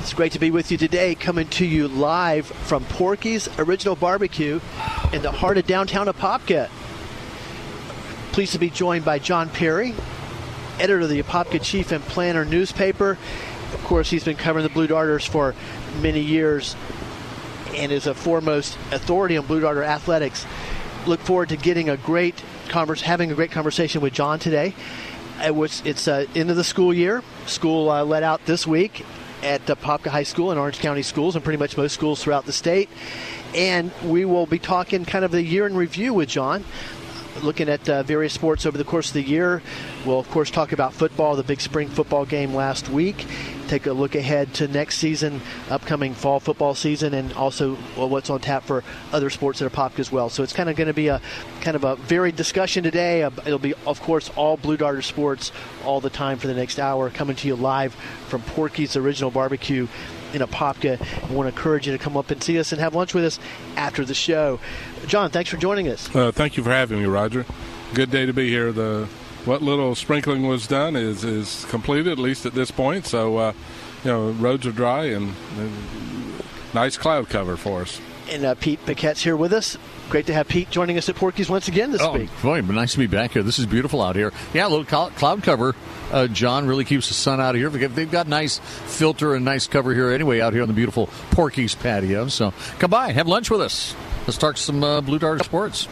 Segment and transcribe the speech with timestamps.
[0.00, 4.58] It's great to be with you today, coming to you live from Porky's Original Barbecue
[5.12, 6.70] in the heart of downtown Apopka.
[8.32, 9.94] Pleased to be joined by John Perry,
[10.78, 13.18] editor of the Apopka Chief and Planter newspaper.
[13.74, 15.54] Of course, he's been covering the Blue Darters for
[16.00, 16.74] many years
[17.76, 20.46] and is a foremost authority on Blue Darter athletics.
[21.06, 24.74] Look forward to getting a great converse, having a great conversation with John today.
[25.44, 27.22] It was, it's uh, end of the school year.
[27.44, 29.04] School uh, let out this week,
[29.42, 32.52] at Apopka High School and Orange County schools and pretty much most schools throughout the
[32.52, 32.88] state.
[33.54, 36.64] And we will be talking kind of the year in review with John,
[37.42, 39.62] looking at uh, various sports over the course of the year.
[40.04, 43.26] We'll, of course, talk about football, the big spring football game last week.
[43.70, 48.40] Take a look ahead to next season, upcoming fall football season, and also what's on
[48.40, 50.28] tap for other sports that are popped as well.
[50.28, 51.20] So it's kind of going to be a
[51.60, 53.22] kind of a varied discussion today.
[53.22, 55.52] Uh, it'll be, of course, all Blue Darter sports
[55.84, 57.94] all the time for the next hour, coming to you live
[58.26, 59.86] from Porky's Original Barbecue
[60.32, 61.00] in Apopka.
[61.00, 63.24] I want to encourage you to come up and see us and have lunch with
[63.24, 63.38] us
[63.76, 64.58] after the show.
[65.06, 66.12] John, thanks for joining us.
[66.12, 67.46] Uh, thank you for having me, Roger.
[67.94, 68.72] Good day to be here.
[68.72, 69.06] The
[69.44, 73.06] what little sprinkling was done is is completed at least at this point.
[73.06, 73.52] So uh,
[74.04, 75.72] you know roads are dry and, and,
[76.72, 78.00] nice cloud cover for us.
[78.30, 79.76] And uh, Pete Paquette's here with us.
[80.08, 82.30] Great to have Pete joining us at Porky's once again this oh, week.
[82.42, 83.42] Boy, nice to be back here.
[83.42, 84.32] This is beautiful out here.
[84.54, 85.74] Yeah, a little cloud cover.
[86.12, 87.70] Uh, John really keeps the sun out of here.
[87.70, 91.74] They've got nice filter and nice cover here anyway out here on the beautiful Porky's
[91.74, 92.28] patio.
[92.28, 93.94] So come by, have lunch with us.
[94.26, 95.88] Let's talk some uh, Blue Dart sports.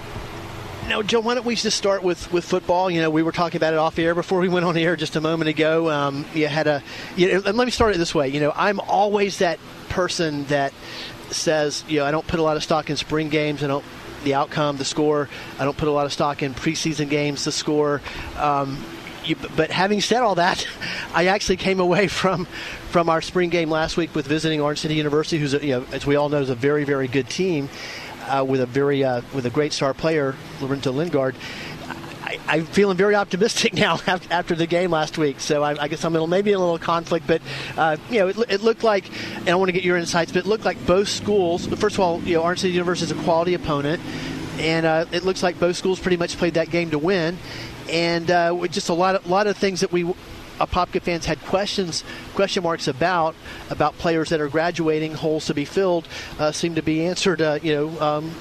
[0.89, 2.91] Now, Joe, why don't we just start with, with football?
[2.91, 5.17] You know, we were talking about it off air before we went on air just
[5.17, 5.91] a moment ago.
[5.91, 6.83] Um, you had a,
[7.15, 8.29] you know, and let me start it this way.
[8.29, 9.59] You know, I'm always that
[9.91, 10.73] person that
[11.29, 13.63] says, you know, I don't put a lot of stock in spring games.
[13.63, 13.85] I don't
[14.25, 15.29] the outcome, the score.
[15.59, 18.01] I don't put a lot of stock in preseason games, the score.
[18.39, 18.83] Um,
[19.27, 20.67] you, but having said all that,
[21.15, 22.47] I actually came away from
[22.89, 25.87] from our spring game last week with visiting Orange City University, who's a, you know,
[25.93, 27.69] as we all know, is a very very good team
[28.29, 31.35] uh, with a very uh, with a great star player, Lorenzo Lingard.
[32.47, 35.41] I, am feeling very optimistic now after the game last week.
[35.41, 37.41] So I, I guess I'm a little, maybe a little conflict, but
[37.77, 40.41] uh, you know, it, it, looked like, and I want to get your insights, but
[40.41, 41.67] it looked like both schools.
[41.67, 44.03] First of all, you know, Orange City University is a quality opponent,
[44.59, 47.39] and uh, it looks like both schools pretty much played that game to win,
[47.89, 50.13] and uh, just a lot of lot of things that we
[50.59, 52.05] Apopka fans had questions,
[52.35, 53.35] question marks about
[53.71, 56.09] about players that are graduating, holes to be filled,
[56.39, 57.41] uh, seem to be answered.
[57.41, 58.35] Uh, you know, um,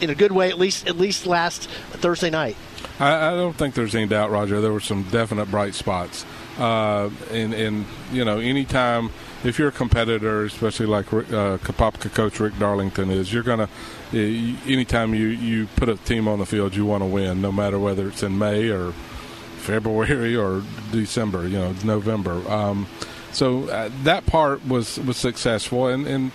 [0.00, 2.56] in a good way, at least at least last Thursday night.
[2.98, 4.60] I, I, don't think there's any doubt, Roger.
[4.60, 6.24] There were some definite bright spots,
[6.58, 9.10] uh, and and you know, anytime
[9.42, 13.68] if you're a competitor, especially like uh, coach Rick Darlington is, you're gonna.
[14.12, 17.78] Anytime you, you put a team on the field, you want to win, no matter
[17.78, 18.92] whether it's in May or
[19.60, 22.48] February or December, you know, November.
[22.50, 22.86] Um,
[23.32, 26.32] so uh, that part was was successful, and and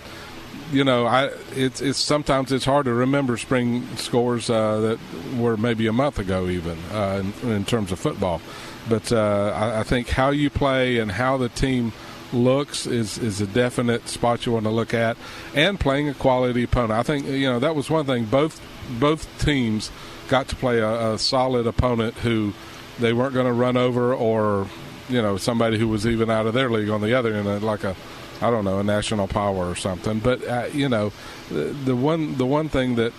[0.72, 4.98] you know, I it's it's sometimes it's hard to remember spring scores uh, that
[5.38, 8.40] were maybe a month ago, even uh, in, in, terms of football.
[8.88, 11.92] But uh, I, I, think how you play and how the team
[12.32, 15.16] looks is is a definite spot you want to look at,
[15.54, 16.92] and playing a quality opponent.
[16.92, 18.24] I think you know that was one thing.
[18.24, 18.60] Both
[18.98, 19.90] both teams
[20.28, 22.52] got to play a, a solid opponent who
[22.98, 24.68] they weren't going to run over or
[25.08, 27.84] you know somebody who was even out of their league on the other end, like
[27.84, 27.94] a
[28.40, 30.18] I don't know a national power or something.
[30.18, 31.12] But uh, you know,
[31.48, 33.12] the, the, one the one thing that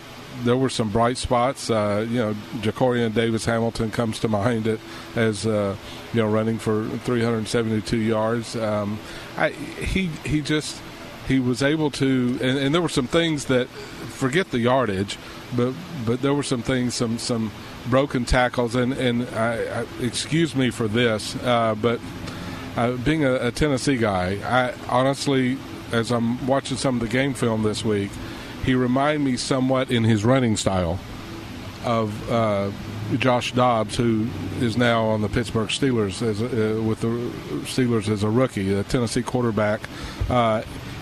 [0.43, 1.69] there were some bright spots.
[1.69, 4.79] Uh, you know, Jacorian Davis Hamilton comes to mind it
[5.15, 5.75] as uh,
[6.13, 8.55] you know running for 372 yards.
[8.55, 8.99] Um,
[9.37, 10.81] I, he he just
[11.27, 15.17] he was able to, and, and there were some things that forget the yardage,
[15.55, 15.73] but
[16.05, 17.51] but there were some things some some
[17.89, 21.99] broken tackles, and and I, I, excuse me for this, uh, but
[22.75, 25.57] uh, being a, a, Tennessee guy, I honestly,
[25.91, 28.11] as I'm watching some of the game film this week,
[28.65, 30.99] he reminded me somewhat in his running style
[31.85, 32.71] of uh,
[33.17, 34.27] Josh Dobbs, who
[34.59, 37.07] is now on the Pittsburgh Steelers as uh, with the
[37.65, 39.81] Steelers as a rookie, a Tennessee quarterback.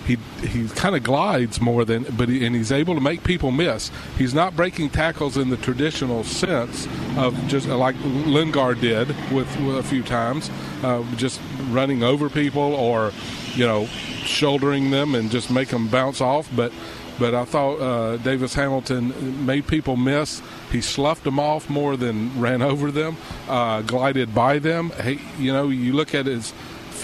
[0.05, 3.23] Uh, he he kind of glides more than, but he, and he's able to make
[3.23, 3.91] people miss.
[4.17, 6.87] He's not breaking tackles in the traditional sense
[7.17, 10.49] of just like Lingard did with, with a few times,
[10.83, 13.11] uh, just running over people or
[13.55, 16.49] you know shouldering them and just make them bounce off.
[16.55, 16.71] But
[17.17, 20.41] but I thought uh, Davis Hamilton made people miss.
[20.71, 23.15] He sloughed them off more than ran over them,
[23.47, 24.89] uh, glided by them.
[24.91, 26.53] Hey, you know, you look at his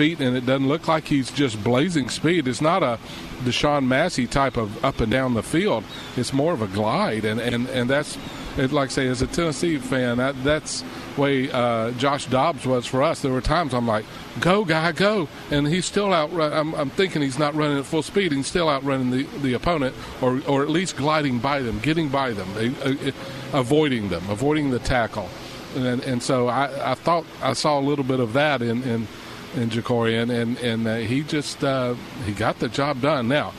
[0.01, 2.47] feet and it doesn't look like he's just blazing speed.
[2.47, 2.97] It's not a
[3.43, 5.83] Deshaun Massey type of up and down the field.
[6.17, 8.17] It's more of a glide, and and and that's
[8.57, 10.83] it, like I say as a Tennessee fan, that that's
[11.17, 13.21] way uh, Josh Dobbs was for us.
[13.21, 14.05] There were times I'm like,
[14.39, 16.31] "Go, guy, go!" and he's still out.
[16.33, 18.31] I'm, I'm thinking he's not running at full speed.
[18.31, 22.33] He's still outrunning the, the opponent, or or at least gliding by them, getting by
[22.33, 23.11] them, uh,
[23.53, 25.29] avoiding them, avoiding the tackle.
[25.75, 29.07] And and so I, I thought I saw a little bit of that in in,
[29.55, 31.95] in Jakorian, and and uh, he just uh,
[32.25, 33.27] he got the job done.
[33.27, 33.53] Now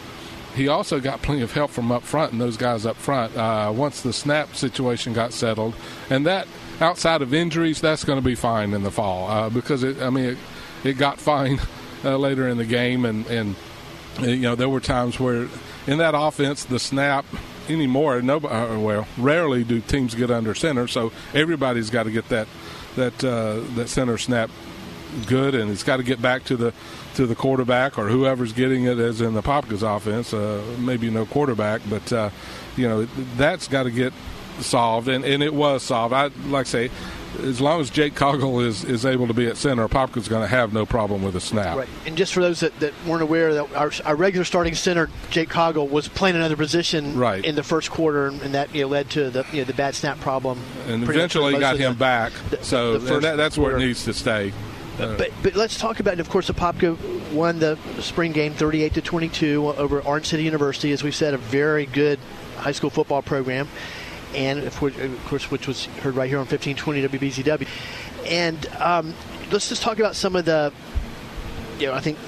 [0.54, 3.72] he also got plenty of help from up front and those guys up front uh,
[3.74, 5.74] once the snap situation got settled
[6.10, 6.46] and that
[6.82, 10.02] outside of injuries, that's going to be fine in the fall uh, because it.
[10.02, 10.38] I mean, it,
[10.84, 11.60] it got fine
[12.04, 13.56] uh, later in the game, and and
[14.20, 15.48] you know there were times where
[15.86, 17.24] in that offense the snap
[17.68, 18.20] anymore.
[18.20, 22.48] Nobody, uh, well, rarely do teams get under center, so everybody's got to get that
[22.96, 24.50] that uh, that center snap
[25.26, 26.72] good, and it's got to get back to the
[27.14, 30.32] to the quarterback or whoever's getting it, as in the Popka's offense.
[30.32, 32.30] Uh, maybe no quarterback, but uh,
[32.76, 33.04] you know
[33.36, 34.12] that's got to get
[34.60, 36.14] solved, and, and it was solved.
[36.14, 36.90] I like I say,
[37.40, 40.48] as long as Jake Coggle is, is able to be at center, Popka's going to
[40.48, 41.76] have no problem with a snap.
[41.76, 41.88] Right.
[42.06, 45.48] And just for those that, that weren't aware, that our, our regular starting center, Jake
[45.48, 47.44] Coggle, was playing another position right.
[47.44, 49.94] in the first quarter, and that you know, led to the you know, the bad
[49.94, 50.60] snap problem.
[50.86, 52.32] And eventually got him the, back.
[52.50, 54.52] The, so the that, that's where it needs to stay.
[54.98, 56.96] But but let's talk about, of course, the Popka
[57.32, 61.38] won the spring game 38 to 22 over Orange City University, as we said, a
[61.38, 62.18] very good
[62.58, 63.68] high school football program
[64.34, 67.68] and of course, which was heard right here on 1520 WBZW.
[68.26, 69.14] And um,
[69.50, 70.72] let's just talk about some of the,
[71.78, 72.18] you know, I think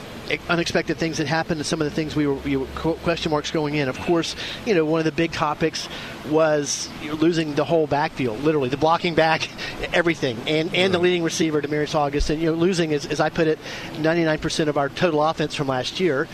[0.48, 3.50] unexpected things that happened and some of the things we were, we were, question marks
[3.50, 3.88] going in.
[3.88, 4.36] Of course,
[4.66, 5.88] you know, one of the big topics
[6.28, 9.48] was losing the whole backfield, literally the blocking back,
[9.92, 13.28] everything, and, and the leading receiver, Demarius August, and you know, losing, as, as I
[13.28, 13.58] put it,
[13.94, 16.28] 99% of our total offense from last year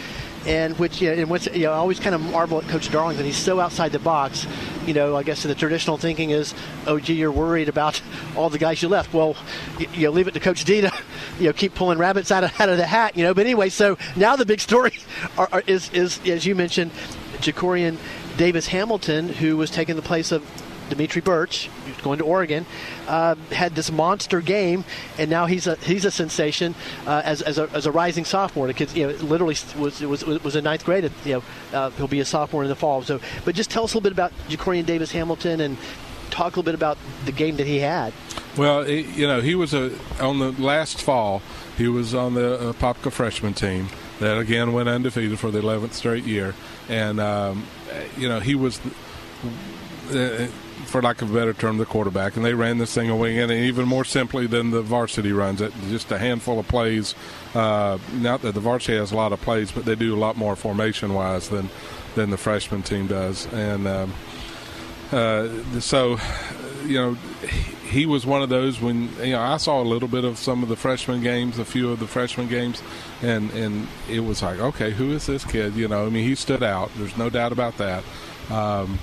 [0.46, 2.90] and which you know, and which you know, I always kind of marvel at Coach
[2.90, 3.24] Darlington.
[3.26, 4.46] He's so outside the box.
[4.86, 6.54] You know, I guess the traditional thinking is,
[6.86, 8.00] oh, gee, you're worried about
[8.36, 9.12] all the guys you left.
[9.12, 9.36] Well,
[9.78, 10.92] you, you know, leave it to Coach D to,
[11.38, 13.16] you know, keep pulling rabbits out of out of the hat.
[13.16, 14.98] You know, but anyway, so now the big story
[15.38, 16.90] are, are, is is as you mentioned,
[17.38, 17.98] Jakorian
[18.36, 20.44] Davis Hamilton, who was taking the place of
[20.90, 21.70] Dimitri Birch,
[22.02, 22.66] going to Oregon,
[23.08, 24.84] uh, had this monster game,
[25.18, 26.74] and now he's a he's a sensation
[27.06, 28.66] uh, as, as a, as, a, rising sophomore.
[28.66, 31.10] The kid, you know, literally was was was a ninth grade.
[31.24, 31.42] You know,
[31.72, 33.02] uh, he'll be a sophomore in the fall.
[33.02, 35.78] So, but just tell us a little bit about Jakorian Davis Hamilton and
[36.30, 38.12] talk a little bit about the game that he had.
[38.56, 41.42] Well, you know, he was a on the last fall.
[41.76, 43.88] He was on the uh, Popka freshman team
[44.18, 46.54] that again went undefeated for the 11th straight year,
[46.88, 47.66] and um,
[48.16, 48.80] you know he was.
[50.12, 50.48] Uh,
[50.86, 53.50] for lack of a better term, the quarterback, and they ran this thing away and
[53.50, 55.72] even more simply than the varsity runs it.
[55.88, 57.14] Just a handful of plays.
[57.54, 60.36] Uh, not that the varsity has a lot of plays, but they do a lot
[60.36, 61.68] more formation wise than
[62.14, 64.12] than the freshman team does, and um,
[65.12, 65.48] uh,
[65.78, 66.18] so
[66.84, 67.14] you know
[67.90, 70.62] he was one of those when you know I saw a little bit of some
[70.62, 72.82] of the freshman games, a few of the freshman games,
[73.22, 75.74] and and it was like, okay, who is this kid?
[75.74, 76.90] You know, I mean, he stood out.
[76.96, 78.04] There's no doubt about that.
[78.50, 78.98] Um,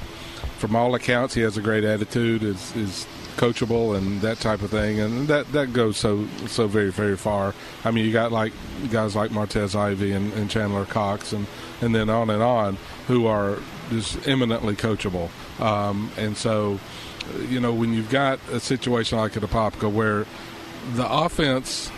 [0.58, 2.44] from all accounts, he has a great attitude.
[2.44, 3.06] is is
[3.38, 7.54] coachable and that type of thing, and that that goes so so very very far.
[7.86, 8.54] I mean, you got like
[8.92, 11.48] guys like Martez Ivey and, and Chandler Cox, and
[11.82, 13.60] and then on and on, who are
[13.90, 15.30] just eminently coachable.
[15.62, 16.80] Um, and so,
[17.48, 20.26] you know, when you've got a situation like at Apopka where
[20.96, 21.92] the offense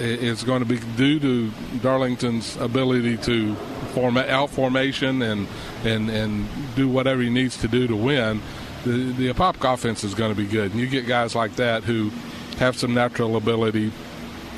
[0.00, 1.50] is going to be due to
[1.82, 3.54] Darlington's ability to
[3.94, 5.48] form out formation and
[5.84, 8.40] and and do whatever he needs to do to win,
[8.84, 10.72] the the Apopka offense is going to be good.
[10.72, 12.10] And you get guys like that who
[12.58, 13.92] have some natural ability,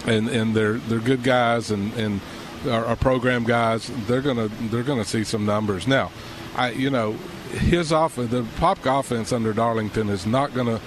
[0.07, 2.21] and and they're they're good guys and and
[2.69, 3.91] are program guys.
[4.07, 6.13] They're gonna they're gonna see some numbers now.
[6.55, 7.13] I you know
[7.53, 10.79] his off the Popka offense under Darlington is not going to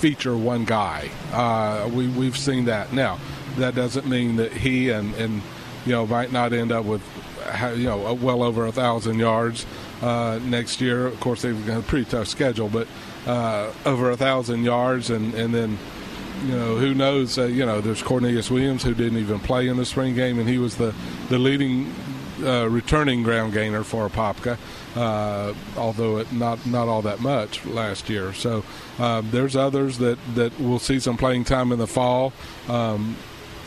[0.00, 1.10] feature one guy.
[1.32, 3.18] Uh, we we've seen that now.
[3.56, 5.42] That doesn't mean that he and and
[5.86, 7.02] you know might not end up with
[7.76, 9.66] you know well over a thousand yards
[10.02, 11.06] uh, next year.
[11.06, 12.88] Of course, they've got a pretty tough schedule, but
[13.26, 15.78] uh, over a thousand yards, and and then
[16.44, 17.38] you know who knows?
[17.38, 20.48] Uh, you know, there's Cornelius Williams who didn't even play in the spring game, and
[20.48, 20.94] he was the
[21.28, 21.92] the leading
[22.42, 24.58] uh, returning ground gainer for Apopka,
[24.96, 28.32] uh, although it not not all that much last year.
[28.32, 28.64] So
[28.98, 32.32] uh, there's others that that will see some playing time in the fall.
[32.68, 33.16] Um,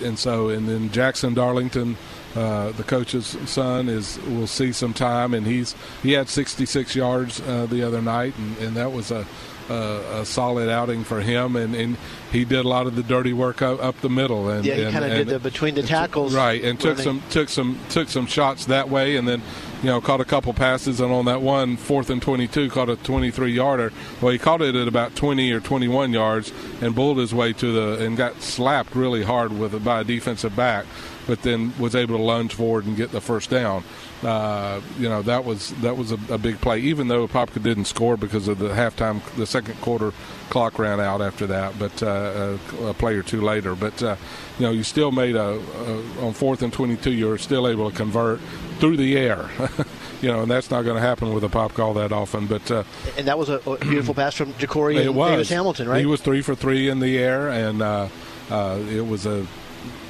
[0.01, 1.97] and so and then Jackson Darlington.
[2.35, 5.73] Uh, the coach's son is will see some time, and he's
[6.03, 9.25] he had 66 yards uh, the other night, and, and that was a,
[9.69, 11.97] a, a solid outing for him, and, and
[12.31, 14.49] he did a lot of the dirty work up, up the middle.
[14.49, 17.21] And yeah, he kind of did the between the tackles, right, and took running.
[17.21, 19.41] some took some took some shots that way, and then
[19.81, 22.89] you know caught a couple passes, and on that one fourth and twenty two caught
[22.89, 23.91] a twenty three yarder.
[24.21, 27.53] Well, he caught it at about twenty or twenty one yards, and bulled his way
[27.53, 30.85] to the and got slapped really hard with by a defensive back,
[31.27, 33.83] but then was able to lunge forward and get the first down.
[34.23, 37.85] Uh, you know that was that was a, a big play, even though Popka didn't
[37.85, 40.11] score because of the halftime, the second quarter
[40.49, 43.75] clock ran out after that, but uh, a, a play or two later.
[43.75, 44.15] But uh,
[44.57, 47.11] you know, you still made a, a on fourth and twenty-two.
[47.11, 48.39] You're still able to convert
[48.79, 49.49] through the air.
[50.21, 52.47] you know, and that's not going to happen with a pop call that often.
[52.47, 52.83] But uh,
[53.17, 55.99] and that was a, beautiful pass from Ja'Cory and was Davis Hamilton, right?
[55.99, 58.07] He was three for three in the air, and uh,
[58.49, 59.45] uh, it was a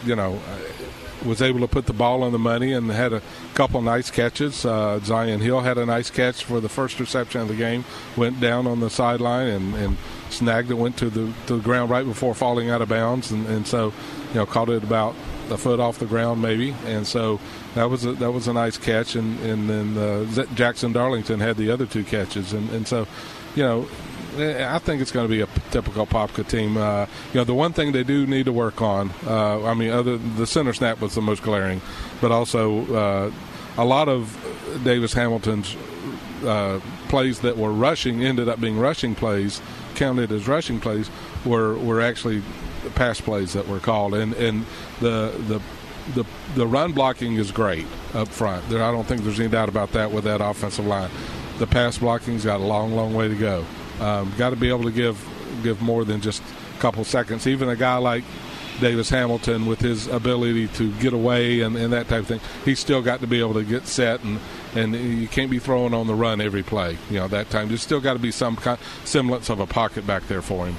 [0.05, 0.39] you know.
[1.27, 3.21] Was able to put the ball on the money and had a
[3.53, 4.65] couple nice catches.
[4.65, 7.83] Uh, Zion Hill had a nice catch for the first reception of the game.
[8.15, 9.97] Went down on the sideline and, and
[10.29, 10.75] snagged it.
[10.75, 13.93] Went to the to the ground right before falling out of bounds, and, and so
[14.29, 15.15] you know caught it about
[15.49, 16.73] a foot off the ground maybe.
[16.85, 17.39] And so
[17.75, 19.15] that was a, that was a nice catch.
[19.15, 22.53] And and then uh, Jackson Darlington had the other two catches.
[22.53, 23.05] And and so
[23.55, 23.87] you know
[24.39, 26.77] I think it's going to be a typical Popka team.
[26.77, 29.91] Uh, you know, the one thing they do need to work on, uh, I mean,
[29.91, 31.81] other the center snap was the most glaring,
[32.21, 33.31] but also uh,
[33.77, 34.35] a lot of
[34.83, 35.75] Davis Hamilton's
[36.45, 36.79] uh,
[37.09, 39.61] plays that were rushing ended up being rushing plays,
[39.95, 41.09] counted as rushing plays,
[41.45, 42.41] were were actually
[42.95, 44.65] pass plays that were called, and and
[44.99, 45.61] the the
[46.13, 46.25] the
[46.55, 48.67] the run blocking is great up front.
[48.69, 51.09] There, I don't think there's any doubt about that with that offensive line.
[51.59, 53.65] The pass blocking's got a long, long way to go.
[53.99, 55.23] Um, got to be able to give
[55.63, 56.41] give more than just
[56.75, 57.47] a couple seconds.
[57.47, 58.23] Even a guy like
[58.79, 62.79] Davis Hamilton, with his ability to get away and, and that type of thing, he's
[62.79, 64.39] still got to be able to get set and
[64.75, 66.97] and you can't be throwing on the run every play.
[67.09, 67.69] You know that time.
[67.69, 70.75] There's still got to be some kind, semblance of a pocket back there for him.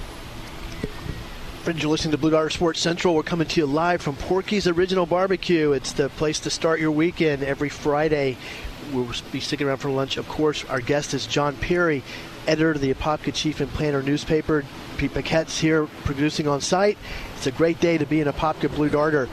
[1.63, 3.15] Friends, you're listening to Blue Darter Sports Central.
[3.15, 5.73] We're coming to you live from Porky's Original Barbecue.
[5.73, 8.39] It's the place to start your weekend every Friday.
[8.93, 10.17] We'll be sticking around for lunch.
[10.17, 12.03] Of course, our guest is John Perry,
[12.49, 14.65] editor of the Apopka Chief and Planter newspaper.
[14.97, 16.99] Pete Paquette's here producing on site.
[17.37, 19.29] It's a great day to be an Apopka Blue Darter.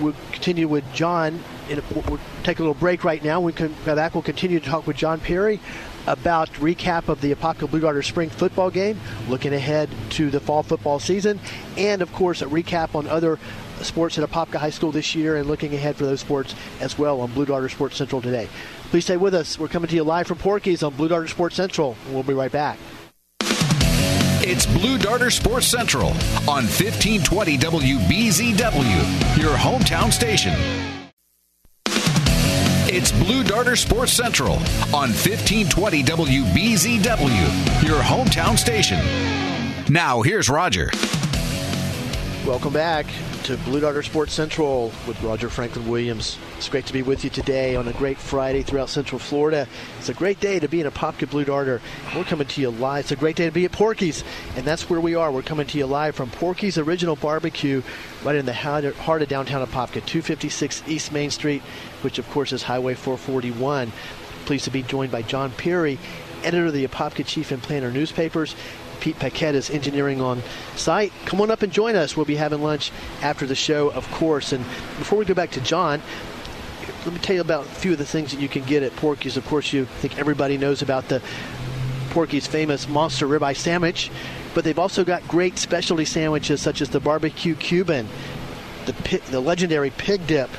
[0.00, 1.40] We'll continue with John.
[1.70, 3.40] A, we'll take a little break right now.
[3.40, 5.60] We come back, we'll continue to talk with John Perry
[6.08, 8.98] about recap of the Apopka Blue Darter spring football game,
[9.28, 11.38] looking ahead to the fall football season,
[11.76, 13.38] and of course a recap on other
[13.82, 17.20] sports at Apopka High School this year and looking ahead for those sports as well
[17.20, 18.48] on Blue Darter Sports Central today.
[18.90, 19.58] Please stay with us.
[19.58, 21.96] We're coming to you live from Porky's on Blue Darter Sports Central.
[22.10, 22.78] We'll be right back.
[24.40, 26.08] It's Blue Darter Sports Central
[26.48, 30.54] on 1520 WBZW, your hometown station.
[33.00, 34.54] It's Blue Darter Sports Central
[34.92, 38.98] on 1520 WBZW, your hometown station.
[39.88, 40.90] Now, here's Roger.
[42.44, 43.06] Welcome back
[43.44, 46.38] to Blue Darter Sports Central with Roger Franklin Williams.
[46.56, 49.68] It's great to be with you today on a great Friday throughout Central Florida.
[50.00, 51.80] It's a great day to be in a Popka Blue Darter.
[52.16, 53.04] We're coming to you live.
[53.04, 54.24] It's a great day to be at Porky's,
[54.56, 55.30] and that's where we are.
[55.30, 57.80] We're coming to you live from Porky's Original Barbecue,
[58.24, 61.62] right in the heart of downtown Apopka, 256 East Main Street,
[62.02, 63.92] which of course is Highway 441.
[64.46, 65.98] Pleased to be joined by John Perry,
[66.42, 68.54] editor of the Apopka Chief and Planter newspapers.
[69.00, 70.42] Pete Paquette is engineering on
[70.74, 71.12] site.
[71.24, 72.16] Come on up and join us.
[72.16, 72.90] We'll be having lunch
[73.22, 74.52] after the show, of course.
[74.52, 74.64] And
[74.98, 76.02] before we go back to John,
[77.04, 78.94] let me tell you about a few of the things that you can get at
[78.96, 79.36] Porky's.
[79.36, 81.22] Of course, you think everybody knows about the
[82.10, 84.10] Porky's famous monster ribeye sandwich,
[84.54, 88.08] but they've also got great specialty sandwiches such as the barbecue Cuban,
[88.86, 90.50] the the legendary pig dip,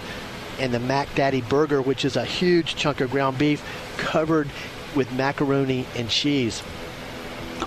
[0.60, 3.64] and the Mac Daddy burger, which is a huge chunk of ground beef
[3.98, 4.50] covered
[4.96, 6.64] with macaroni and cheese.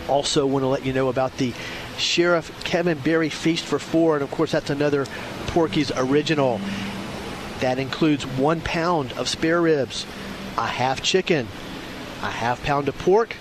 [0.09, 1.53] Also, want to let you know about the
[1.99, 5.07] Sheriff Kevin Berry Feast for Four, and of course, that's another
[5.49, 6.61] Porky's original.
[7.61, 10.05] That includes one pound of spare ribs,
[10.59, 11.47] a half chicken,
[12.23, 13.35] a half pound of pork,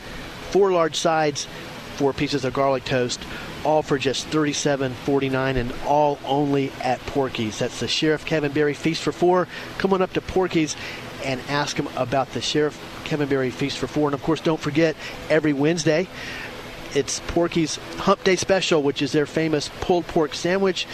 [0.51, 1.47] four large sides,
[1.95, 3.21] four pieces of garlic toast,
[3.63, 7.59] all for just $37.49 and all only at Porky's.
[7.59, 9.47] That's the Sheriff Kevin Berry Feast for Four.
[9.77, 10.75] Come on up to Porky's
[11.23, 14.07] and ask him about the Sheriff Kevin Berry Feast for Four.
[14.07, 14.95] And of course, don't forget,
[15.29, 16.07] every Wednesday,
[16.93, 20.87] it's Porky's Hump Day Special, which is their famous pulled pork sandwich.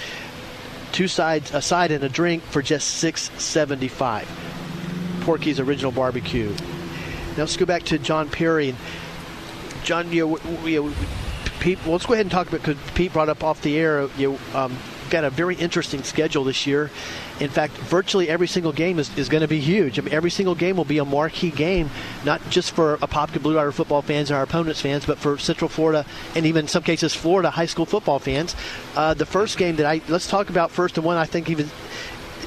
[0.92, 4.28] Two sides, a side and a drink for just six seventy-five.
[5.22, 6.50] Porky's Original Barbecue.
[6.50, 8.76] Now let's go back to John Perry.
[9.84, 10.94] John, you know,
[11.60, 11.80] Pete.
[11.84, 14.10] Well, let's go ahead and talk about because Pete brought up off the air.
[14.18, 14.78] You, um,
[15.10, 16.92] got a very interesting schedule this year.
[17.40, 20.00] In fact, virtually every single game is, is going to be huge.
[20.00, 21.90] I mean, every single game will be a marquee game,
[22.26, 25.70] not just for Apopka Blue Darter football fans and our opponents' fans, but for Central
[25.70, 28.56] Florida and even in some cases Florida high school football fans.
[28.96, 31.70] Uh, the first game that I let's talk about first, and one I think even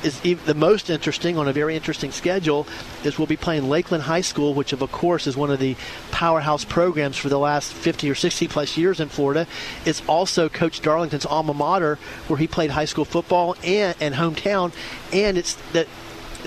[0.02, 2.66] is the most interesting on a very interesting schedule
[3.04, 5.76] is we'll be playing Lakeland High School, which of course is one of the
[6.11, 9.47] powerhouse programs for the last 50 or 60 plus years in Florida.
[9.85, 14.73] It's also Coach Darlington's alma mater, where he played high school football and, and hometown,
[15.12, 15.87] and it's that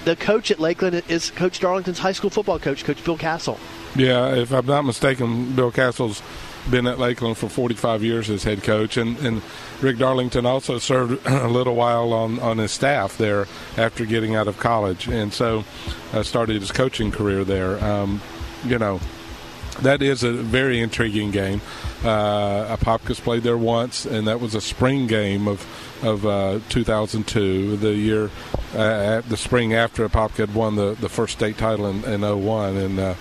[0.05, 3.60] the coach at Lakeland is Coach Darlington's high school football coach, Coach Bill Castle.
[3.95, 6.22] Yeah, if I'm not mistaken, Bill Castle's
[6.70, 9.41] been at Lakeland for 45 years as head coach, and, and
[9.82, 14.48] Rick Darlington also served a little while on, on his staff there after getting out
[14.48, 15.63] of college, and so
[16.13, 17.84] uh, started his coaching career there.
[17.84, 18.22] Um,
[18.65, 19.00] you know,
[19.82, 21.62] that is a very intriguing game.
[22.03, 25.65] Uh, Apopka's played there once, and that was a spring game of
[26.03, 28.29] of uh, 2002, the year
[28.75, 32.75] uh, the spring after Apopka had won the, the first state title in, in 01,
[32.75, 33.13] and uh,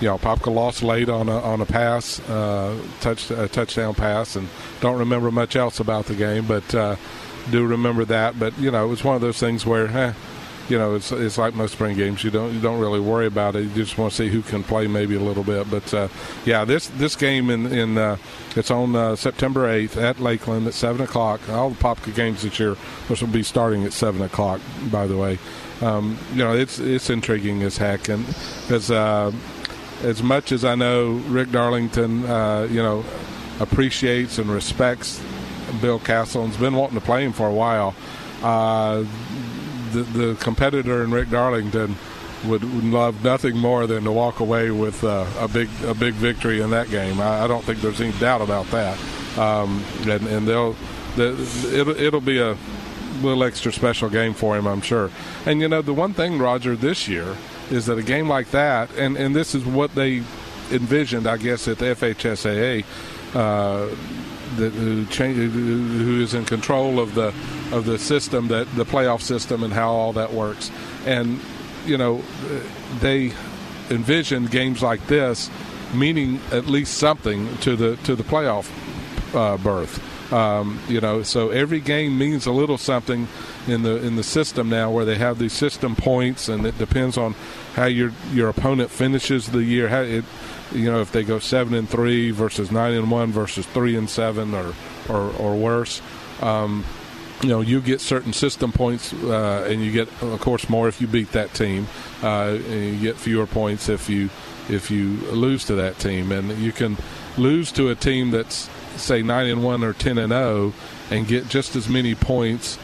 [0.00, 4.36] you know, Popka lost late on a on a pass, uh, touch a touchdown pass,
[4.36, 4.48] and
[4.80, 6.96] don't remember much else about the game, but uh,
[7.50, 8.38] do remember that.
[8.38, 10.12] But you know, it was one of those things where, eh,
[10.68, 12.24] you know, it's it's like most spring games.
[12.24, 13.62] You don't you don't really worry about it.
[13.62, 15.70] You just want to see who can play maybe a little bit.
[15.70, 16.08] But uh,
[16.44, 18.16] yeah, this this game in in uh,
[18.56, 21.48] it's on uh, September eighth at Lakeland at seven o'clock.
[21.48, 22.74] All the Popka games this year,
[23.08, 24.60] which will be starting at seven o'clock,
[24.90, 25.38] by the way.
[25.80, 28.24] Um, you know, it's it's intriguing as heck, and
[28.62, 29.32] because uh,
[30.02, 33.04] as much as I know Rick Darlington, uh, you know,
[33.60, 35.22] appreciates and respects
[35.80, 37.94] Bill Castle and's been wanting to play him for a while.
[38.42, 39.04] Uh,
[39.92, 41.96] the, the competitor in Rick Darlington
[42.46, 46.60] would, love nothing more than to walk away with uh, a big a big victory
[46.60, 47.20] in that game.
[47.20, 48.98] I, I, don't think there's any doubt about that.
[49.38, 50.76] Um, and, and they'll
[51.16, 51.32] the,
[51.72, 52.56] it'll, it'll be a
[53.22, 55.10] little extra special game for him, I'm sure.
[55.46, 57.36] And you know, the one thing, Roger, this year
[57.70, 60.22] is that a game like that, and, and this is what they
[60.70, 62.84] envisioned, I guess, at the FHSAA,
[63.34, 63.94] uh,
[64.56, 67.32] that, who, change, who is in control of the
[67.72, 70.70] of the system that the playoff system and how all that works,
[71.06, 71.40] and
[71.86, 72.22] you know
[73.00, 73.32] they
[73.90, 75.50] envisioned games like this
[75.94, 78.70] meaning at least something to the to the playoff
[79.34, 80.11] uh, berth.
[80.32, 83.28] Um, you know, so every game means a little something
[83.66, 87.18] in the in the system now, where they have these system points, and it depends
[87.18, 87.34] on
[87.74, 89.88] how your your opponent finishes the year.
[89.88, 90.24] How it,
[90.72, 94.08] you know, if they go seven and three versus nine and one versus three and
[94.08, 94.74] seven, or
[95.08, 96.00] or, or worse.
[96.40, 96.84] Um,
[97.42, 101.00] you know, you get certain system points, uh, and you get, of course, more if
[101.00, 101.88] you beat that team.
[102.22, 104.30] Uh, and you get fewer points if you
[104.68, 106.96] if you lose to that team, and you can
[107.36, 110.72] lose to a team that's say nine and one or ten and zero
[111.10, 112.78] and get just as many points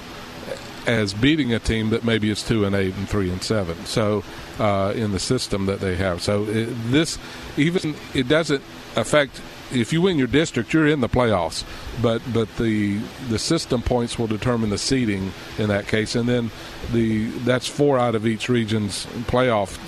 [0.87, 3.85] as beating a team that maybe is two and eight and three and seven.
[3.85, 4.25] So
[4.59, 7.19] uh, in the system that they have, so it, this
[7.57, 8.63] even it doesn't
[8.97, 9.41] affect
[9.71, 11.65] if you win your district, you're in the playoffs.
[12.01, 16.51] But but the the system points will determine the seeding in that case, and then
[16.93, 19.79] the that's four out of each region's playoff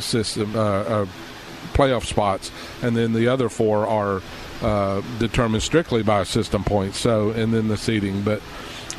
[0.00, 1.06] system uh, uh,
[1.72, 2.50] playoff spots,
[2.82, 4.20] and then the other four are
[4.62, 6.98] uh, determined strictly by system points.
[6.98, 8.40] So and then the seeding, but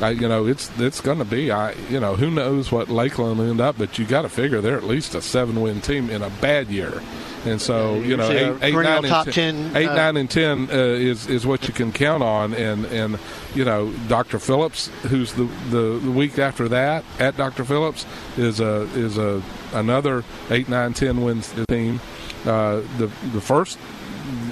[0.00, 1.50] I, you know, it's it's going to be.
[1.50, 4.60] I, you know, who knows what Lakeland will end up, but you got to figure
[4.60, 7.02] they're at least a seven-win team in a bad year.
[7.44, 10.70] And so, you know, eight, eight, nine, and ten, 10, eight, uh, nine, and ten
[10.70, 12.54] uh, is is what you can count on.
[12.54, 13.18] And and
[13.54, 14.38] you know, Dr.
[14.38, 17.64] Phillips, who's the, the, the week after that at Dr.
[17.64, 19.42] Phillips, is a is a
[19.74, 22.00] another eight, nine, ten wins the team.
[22.46, 23.78] Uh, the the first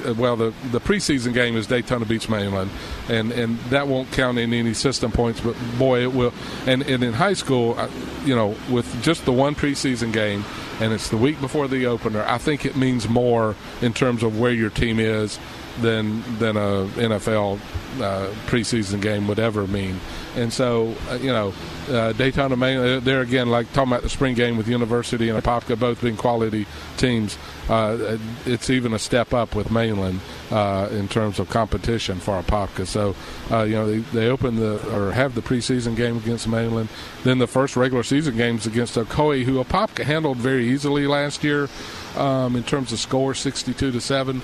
[0.05, 2.71] Uh, well, the the preseason game is Daytona Beach Mainland,
[3.09, 5.41] and and that won't count in any system points.
[5.41, 6.33] But boy, it will.
[6.67, 7.88] And and in high school, uh,
[8.25, 10.45] you know, with just the one preseason game,
[10.81, 14.38] and it's the week before the opener, I think it means more in terms of
[14.38, 15.38] where your team is
[15.81, 17.59] than than a NFL
[18.01, 19.99] uh, preseason game would ever mean.
[20.35, 21.53] And so, uh, you know,
[21.91, 25.43] uh, Daytona Mainland, uh, there again, like talking about the spring game with University and
[25.43, 27.37] Apopka both being quality teams,
[27.69, 32.87] uh, it's even a step up with Mainland uh, in terms of competition for Apopka.
[32.87, 33.15] So,
[33.51, 36.89] uh, you know, they, they open the or have the preseason game against Mainland,
[37.25, 41.69] then the first regular season games against Ocoee, who Apopka handled very easily last year
[42.17, 44.41] um, in terms of score, 62 to seven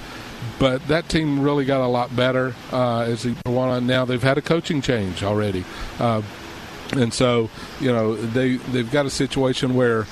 [0.59, 3.87] but that team really got a lot better uh, as they went on.
[3.87, 5.65] Now they've had a coaching change already,
[5.99, 6.23] uh,
[6.93, 10.07] and so you know they they've got a situation where.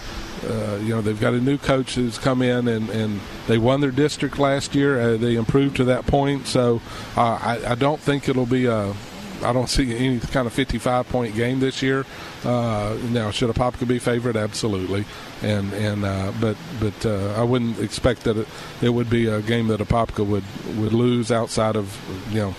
[0.47, 3.81] Uh, you know they've got a new coach who's come in and, and they won
[3.81, 5.01] their district last year.
[5.01, 6.83] Uh, they improved to that point, so
[7.17, 8.95] uh, I, I, don't think it'll be a
[9.43, 12.05] I don't see any kind of 55 point game this year.
[12.45, 14.37] Uh, now, should a Apopka be favored?
[14.37, 15.05] Absolutely,
[15.43, 18.49] and and uh, but but uh, I wouldn't expect that it,
[18.81, 20.45] it would be a game that Apopka would
[20.77, 21.99] would lose outside of
[22.31, 22.55] you know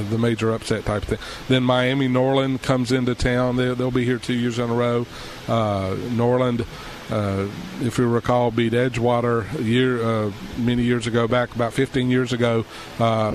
[0.10, 1.18] the major upset type thing.
[1.48, 3.56] Then Miami Norland comes into town.
[3.56, 5.06] They, they'll be here two years in a row.
[5.48, 6.66] Uh, Norland
[7.10, 7.48] uh,
[7.80, 12.32] if you recall, beat Edgewater a year uh, many years ago, back about 15 years
[12.32, 12.64] ago.
[12.98, 13.32] Uh,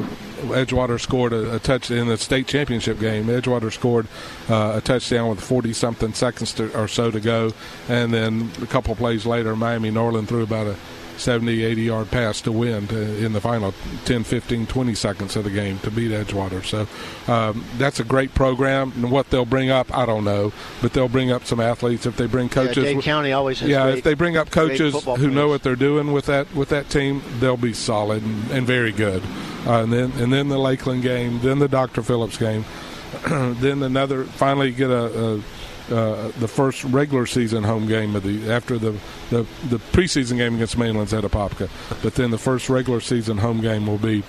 [0.48, 3.26] Edgewater scored a, a, touch in the state championship game.
[3.28, 4.08] Edgewater scored
[4.50, 7.54] uh, a touchdown with 40 something seconds to, or so to go,
[7.88, 10.76] and then a couple plays later, Miami Norland threw about a
[11.22, 13.74] 70, 80 yard pass to win to, in the final
[14.06, 16.64] 10, 15, 20 seconds of the game to beat Edgewater.
[16.66, 16.88] So
[17.32, 18.92] um, that's a great program.
[18.96, 22.18] And what they'll bring up, I don't know, but they'll bring up some athletes if
[22.18, 22.84] they bring coaches.
[22.84, 25.34] Yeah, Dade County always has Yeah, great, if they bring up coaches who players.
[25.34, 28.92] know what they're doing with that with that team, they'll be solid and, and very
[28.92, 29.24] good.
[29.66, 32.02] Uh, and then and then the Lakeland game, then the Dr.
[32.02, 32.66] Phillips game,
[33.30, 34.24] then another.
[34.26, 35.44] Finally, get a, a
[35.92, 38.92] uh, the first regular season home game of the after the,
[39.30, 41.70] the the preseason game against Mainland's at Apopka,
[42.02, 44.24] but then the first regular season home game will be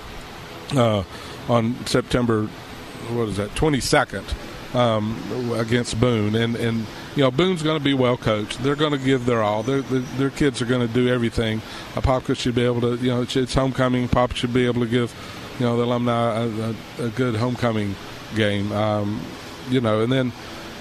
[0.75, 1.05] uh,
[1.49, 2.47] on September
[3.11, 4.25] what is that twenty second
[4.75, 8.63] um, against Boone, and and you know Boone's going to be well coached.
[8.63, 9.63] They're going to give their all.
[9.63, 11.61] Their their kids are going to do everything.
[11.95, 14.09] Apopka should be able to you know it's, it's homecoming.
[14.09, 15.15] Pop should be able to give
[15.59, 17.95] you know the alumni a, a, a good homecoming
[18.35, 18.73] game.
[18.73, 19.21] Um,
[19.71, 20.33] you know, and then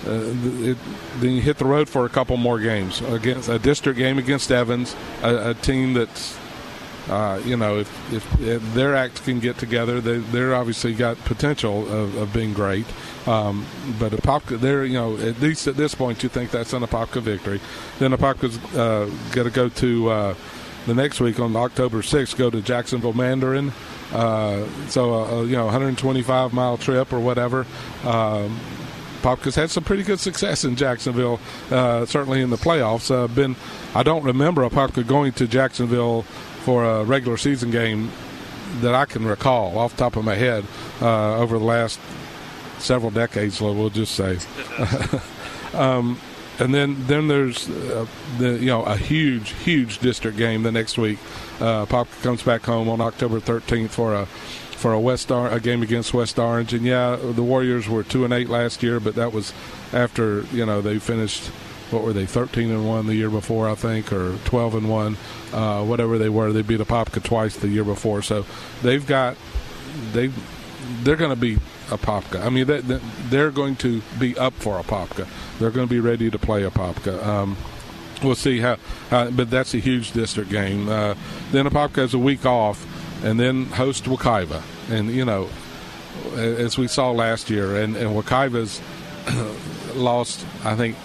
[0.05, 0.77] it,
[1.19, 4.51] then you hit the road for a couple more games against a district game against
[4.51, 6.37] Evans, a, a team that's
[7.09, 11.17] uh, you know if, if, if, their act can get together, they they're obviously got
[11.25, 12.85] potential of, of being great.
[13.27, 13.65] Um,
[13.99, 17.21] but Apopka, they're you know at least at this point you think that's an Apopka
[17.21, 17.59] victory.
[17.99, 20.35] Then Apopka's uh, got to go to uh,
[20.85, 23.71] the next week on October 6th, go to Jacksonville Mandarin.
[24.11, 27.65] Uh, so uh, you know 125 mile trip or whatever.
[28.03, 28.59] Um,
[29.21, 33.11] Apopka's had some pretty good success in Jacksonville, uh, certainly in the playoffs.
[33.11, 33.55] Uh, been,
[33.93, 36.23] I don't remember Apopka going to Jacksonville
[36.63, 38.11] for a regular season game
[38.79, 40.65] that I can recall off the top of my head
[41.01, 41.99] uh, over the last
[42.79, 43.61] several decades.
[43.61, 44.39] We'll just say.
[45.73, 46.19] um,
[46.59, 48.05] and then, then there's uh,
[48.37, 51.19] the you know a huge, huge district game the next week.
[51.59, 54.27] Uh, Apopka comes back home on October 13th for a
[54.81, 58.25] for a West Ar- a game against West Orange, and yeah, the Warriors were two
[58.25, 59.53] and eight last year, but that was
[59.93, 61.45] after you know they finished
[61.91, 65.17] what were they 13 and one the year before I think, or 12 and one,
[65.53, 66.51] uh, whatever they were.
[66.51, 68.45] They beat Apopka twice the year before, so
[68.81, 69.37] they've got
[70.13, 70.31] they
[71.03, 71.57] they're going to be
[71.89, 72.43] Apopka.
[72.43, 72.79] I mean, they,
[73.29, 75.27] they're going to be up for Apopka.
[75.59, 77.23] They're going to be ready to play Apopka.
[77.23, 77.55] Um,
[78.23, 78.77] we'll see how,
[79.09, 80.89] but that's a huge district game.
[80.89, 81.13] Uh,
[81.51, 82.85] then Apopka has a week off
[83.23, 84.61] and then host Wekiva.
[84.89, 85.49] And, you know,
[86.35, 88.81] as we saw last year, and, and Wekiva's
[89.95, 90.95] lost, I think,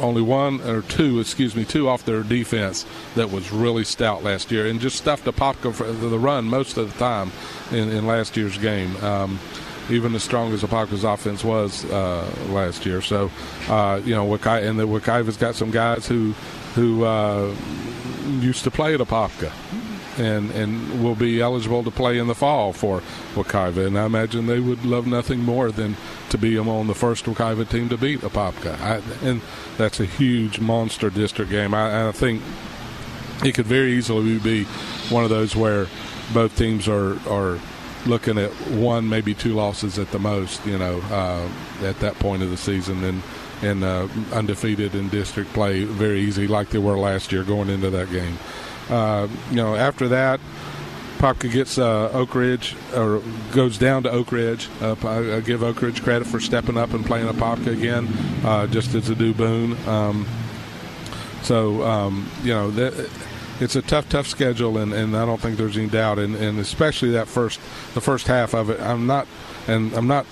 [0.00, 4.50] only one or two, excuse me, two off their defense that was really stout last
[4.50, 7.30] year and just stuffed Apopka for the run most of the time
[7.70, 8.96] in, in last year's game.
[9.04, 9.38] Um,
[9.90, 13.02] even as strong as Apopka's offense was uh, last year.
[13.02, 13.30] So,
[13.68, 16.32] uh, you know, Wekiva, and the Wekiva's got some guys who
[16.74, 17.54] who uh,
[18.40, 19.52] used to play at Apopka
[20.18, 23.02] and and will be eligible to play in the fall for
[23.34, 23.86] Wekiva.
[23.86, 25.96] And I imagine they would love nothing more than
[26.30, 28.78] to be among the first Wekiva team to beat Apopka.
[28.80, 29.40] I, and
[29.76, 31.74] that's a huge monster district game.
[31.74, 32.42] I, I, think
[33.44, 34.64] it could very easily be
[35.10, 35.86] one of those where
[36.32, 37.58] both teams are are
[38.06, 40.64] looking at one, maybe two losses at the most.
[40.66, 41.48] You know, uh,
[41.84, 43.22] at that point of the season, and
[43.62, 47.90] and uh, undefeated in district play very easy, like they were last year going into
[47.90, 48.38] that game.
[48.90, 50.40] Uh, you know, after that,
[51.18, 54.68] Popka gets uh, Oak Ridge or goes down to Oak Ridge.
[54.80, 58.08] Uh, I, I, give Oak Ridge credit for stepping up and playing a Popka again,
[58.44, 59.76] uh, just as a do Boone.
[59.86, 60.26] Um,
[61.42, 62.70] so um, you know
[63.60, 66.18] it's a tough, tough schedule, and, and I don't think there's any doubt.
[66.18, 67.60] And, and especially that first,
[67.94, 69.28] the first half of it, I'm not,
[69.68, 70.26] and I'm not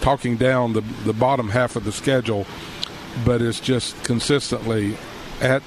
[0.00, 2.46] talking down the the bottom half of the schedule,
[3.24, 4.96] but it's just consistently
[5.40, 5.62] at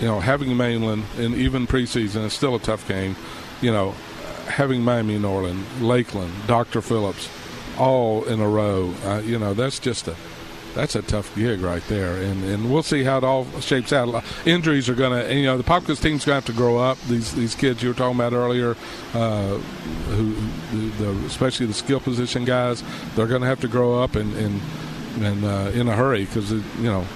[0.00, 3.16] you know, having Mainland and even preseason, it's still a tough game.
[3.60, 3.94] You know,
[4.46, 6.80] having Miami Norland, Lakeland, Dr.
[6.80, 7.28] Phillips,
[7.78, 8.92] all in a row.
[9.04, 10.16] Uh, you know, that's just a
[10.74, 14.24] that's a tough gig right there, and and we'll see how it all shapes out.
[14.44, 17.00] Injuries are going to, you know, the Popkins team's going to have to grow up.
[17.02, 18.76] These these kids you were talking about earlier,
[19.14, 19.56] uh,
[20.08, 20.34] who
[20.98, 22.82] the, especially the skill position guys,
[23.14, 24.60] they're going to have to grow up and and
[25.22, 27.06] and uh, in a hurry because you know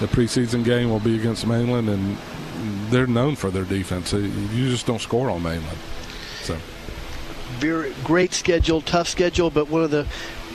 [0.00, 2.16] the preseason game will be against Mainland, and
[2.90, 4.12] they're known for their defense.
[4.12, 5.78] You just don't score on Mainland.
[6.42, 6.56] So.
[7.58, 10.06] very great schedule, tough schedule, but one of the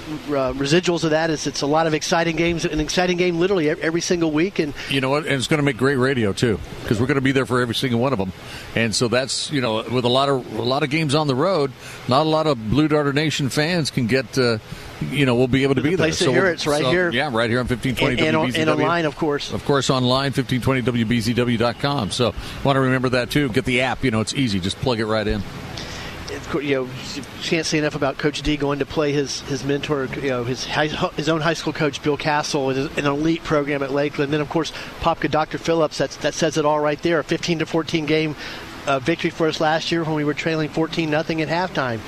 [0.06, 3.70] uh, residuals of that is it's a lot of exciting games, an exciting game literally
[3.70, 4.60] every single week.
[4.60, 5.26] And you know what?
[5.26, 7.62] And it's going to make great radio too, because we're going to be there for
[7.62, 8.32] every single one of them.
[8.76, 11.36] And so that's you know, with a lot of a lot of games on the
[11.36, 11.72] road,
[12.08, 14.38] not a lot of Blue Darter Nation fans can get.
[14.38, 14.60] Uh,
[15.12, 16.12] you know, we'll be able to the be there.
[16.14, 17.12] So here, it's right so, here.
[17.12, 18.62] Yeah, right here on 1520 and, WBZW.
[18.62, 19.52] And online, of course.
[19.52, 22.12] Of course, online, 1520WBZW.com.
[22.12, 23.50] So want to remember that too.
[23.50, 24.06] Get the app.
[24.06, 24.62] You know, it's easy.
[24.62, 25.44] Just plug it right in
[26.54, 26.90] you know,
[27.44, 30.66] can't say enough about Coach D going to play his his mentor, you know, his
[30.66, 34.26] high, his own high school coach Bill Castle, in an elite program at Lakeland.
[34.26, 35.58] And then of course Popka Dr.
[35.58, 35.98] Phillips.
[35.98, 37.20] That's, that says it all right there.
[37.20, 38.36] A 15 to 14 game
[38.88, 42.00] uh, victory for us last year when we were trailing 14 nothing at halftime.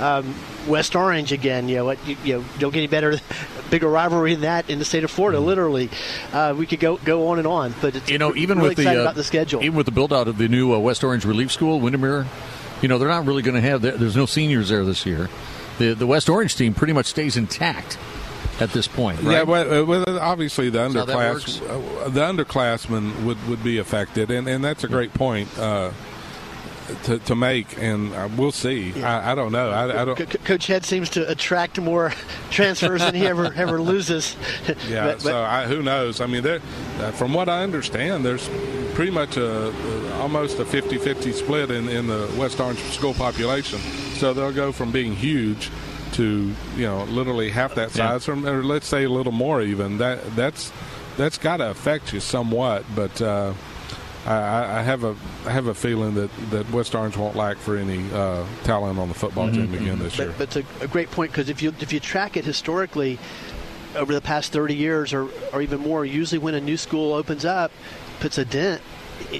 [0.00, 0.34] Um,
[0.68, 1.68] West Orange again.
[1.68, 3.18] You know, what, you, you, know, don't get any better,
[3.70, 5.38] bigger rivalry than that in the state of Florida.
[5.38, 5.46] Mm-hmm.
[5.46, 5.90] Literally,
[6.32, 7.74] uh, we could go go on and on.
[7.80, 10.28] But you know, even really with the, uh, the schedule, even with the build out
[10.28, 12.26] of the new uh, West Orange Relief School, Windermere
[12.82, 13.82] you know, they're not really going to have.
[13.82, 15.28] There's no seniors there this year.
[15.78, 17.98] The the West Orange team pretty much stays intact
[18.60, 19.22] at this point.
[19.22, 19.32] Right?
[19.32, 24.64] Yeah, well, well obviously the underclass, uh, the underclassmen would, would be affected, and, and
[24.64, 25.56] that's a great point.
[25.58, 25.90] Uh,
[27.04, 28.90] to, to make, and uh, we'll see.
[28.90, 29.18] Yeah.
[29.18, 29.70] I, I, don't know.
[29.70, 30.18] I, I don't.
[30.18, 32.12] C- Coach Head seems to attract more
[32.50, 34.36] transfers than he ever ever loses.
[34.88, 35.06] Yeah.
[35.06, 36.20] but, so I, who knows?
[36.20, 36.58] I mean, uh,
[37.12, 38.48] from what I understand, there's
[38.94, 43.78] pretty much a, a almost a 50-50 split in, in the West Orange school population.
[44.14, 45.70] So they'll go from being huge
[46.12, 48.34] to you know literally half that size, yeah.
[48.34, 49.98] or, or let's say a little more even.
[49.98, 50.72] That that's
[51.16, 53.20] that's got to affect you somewhat, but.
[53.20, 53.54] Uh,
[54.26, 57.76] I, I, have a I have a feeling that, that West Orange won't lack for
[57.76, 59.72] any uh, talent on the football mm-hmm.
[59.72, 60.34] team again this but, year.
[60.36, 63.18] But it's a, a great point because if you if you track it historically
[63.94, 67.44] over the past 30 years or, or even more, usually when a new school opens
[67.44, 67.72] up,
[68.20, 68.82] puts a dent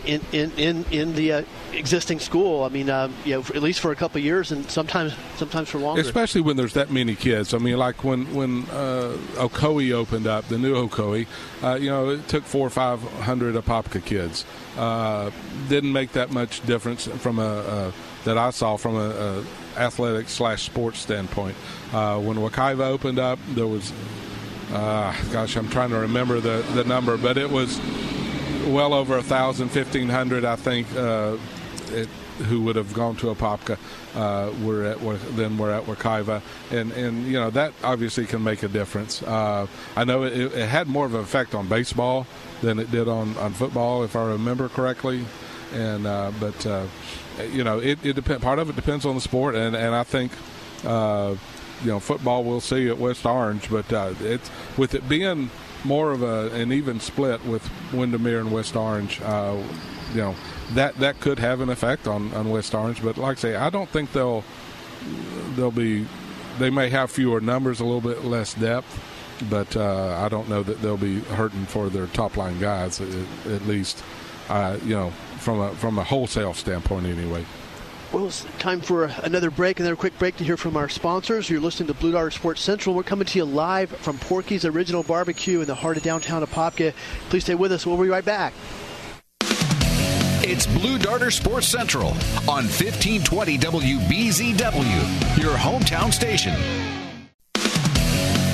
[0.05, 2.65] in in in, in the uh, existing school.
[2.65, 5.79] I mean, um, you know, at least for a couple years, and sometimes sometimes for
[5.79, 6.01] longer.
[6.01, 7.55] Especially when there's that many kids.
[7.55, 11.27] I mean, like when when uh, Ocoee opened up, the new Ocoee,
[11.63, 14.45] uh, you know, it took four or five hundred Apopka kids.
[14.77, 15.31] Uh,
[15.69, 17.93] didn't make that much difference from a, a
[18.25, 19.45] that I saw from a, a
[19.79, 21.57] athletic slash sports standpoint.
[21.93, 23.93] Uh, when Wekiva opened up, there was.
[24.73, 27.81] Uh, gosh, I'm trying to remember the, the number, but it was
[28.67, 31.37] well over a thousand, fifteen hundred, I think, uh,
[31.91, 32.09] it,
[32.49, 33.79] who would have gone to Apopka.
[34.15, 34.99] Uh, we're at
[35.37, 39.23] then we're at Wekiva, and and you know that obviously can make a difference.
[39.23, 42.27] Uh, I know it, it, had more of an effect on baseball
[42.63, 45.25] than it did on, on football, if I remember correctly.
[45.73, 46.87] And uh, but uh,
[47.53, 48.43] you know it, it depend.
[48.43, 50.33] Part of it depends on the sport, and and I think
[50.85, 51.35] uh,
[51.83, 55.51] you know football we'll see at West Orange, but uh, it's with it being
[55.85, 59.21] more of a, an even split with Windermere and West Orange.
[59.23, 59.63] Uh,
[60.13, 60.35] you know
[60.73, 63.71] that that could have an effect on, on West Orange, but like I say, I
[63.71, 64.45] don't think they'll
[65.55, 66.07] they'll be.
[66.59, 69.03] They may have fewer numbers, a little bit less depth,
[69.51, 73.09] but uh, I don't know that they'll be hurting for their top line guys at,
[73.47, 74.03] at least.
[74.49, 77.45] Uh, you know, from a from a wholesale standpoint, anyway.
[78.13, 81.51] Well, it's time for another break, another quick break to hear from our sponsors.
[81.51, 82.95] You're listening to Blue Darter Sports Central.
[82.95, 86.95] We're coming to you live from Porky's Original Barbecue in the heart of downtown Apopka.
[87.31, 87.85] Please stay with us.
[87.85, 88.55] We'll be right back.
[90.49, 92.11] It's Blue Darter Sports Central
[92.49, 96.55] on 1520 WBZW, your hometown station.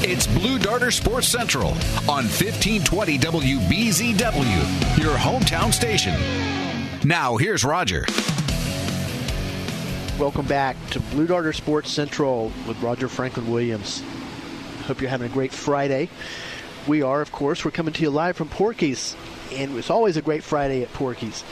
[0.04, 1.68] It's Blue Darter Sports Central
[2.08, 6.14] on 1520 WBZW, your hometown station.
[7.04, 8.06] Now, here's Roger.
[10.18, 14.02] Welcome back to Blue Darter Sports Central with Roger Franklin Williams.
[14.84, 16.10] Hope you're having a great Friday.
[16.86, 17.64] We are, of course.
[17.64, 19.16] We're coming to you live from Porky's,
[19.52, 21.42] and it's always a great Friday at Porky's.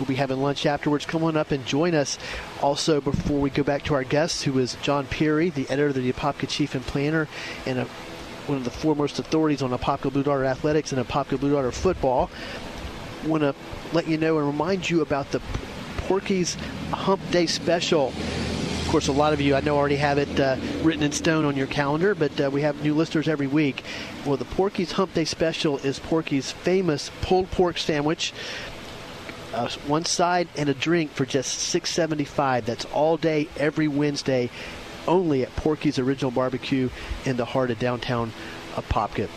[0.00, 1.04] We'll be having lunch afterwards.
[1.04, 2.18] Come on up and join us.
[2.62, 5.94] Also, before we go back to our guest, who is John Perry, the editor of
[5.94, 7.28] the Apopka Chief and Planter,
[7.66, 7.84] and a,
[8.46, 12.30] one of the foremost authorities on Apopka Blue Darter athletics and Apopka Blue Darter football.
[13.26, 13.54] Want to
[13.92, 15.42] let you know and remind you about the
[16.06, 16.54] Porky's
[16.92, 18.08] Hump Day Special.
[18.08, 21.44] Of course, a lot of you I know already have it uh, written in stone
[21.44, 23.82] on your calendar, but uh, we have new listeners every week.
[24.24, 28.32] Well, the Porky's Hump Day Special is Porky's famous pulled pork sandwich.
[29.52, 32.64] Uh, one side and a drink for just $6.75.
[32.64, 34.48] That's all day, every Wednesday,
[35.08, 36.88] only at Porky's Original Barbecue
[37.24, 38.32] in the heart of downtown
[38.76, 39.28] Apopka.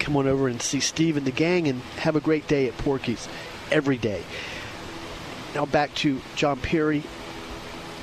[0.00, 2.78] Come on over and see Steve and the gang and have a great day at
[2.78, 3.28] Porky's
[3.70, 4.22] every day.
[5.58, 7.02] Now back to John Perry,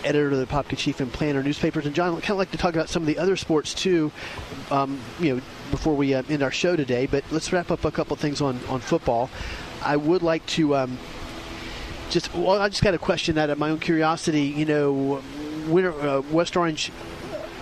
[0.03, 1.85] editor of the Apopka Chief and Planter newspapers.
[1.85, 4.11] And John, I'd kind of like to talk about some of the other sports too,
[4.71, 5.41] um, you know,
[5.71, 7.05] before we uh, end our show today.
[7.05, 9.29] But let's wrap up a couple things on, on football.
[9.81, 10.97] I would like to um,
[12.09, 14.47] just, well, I just got a question out of my own curiosity.
[14.47, 15.23] You know,
[15.69, 16.91] winter, uh, West Orange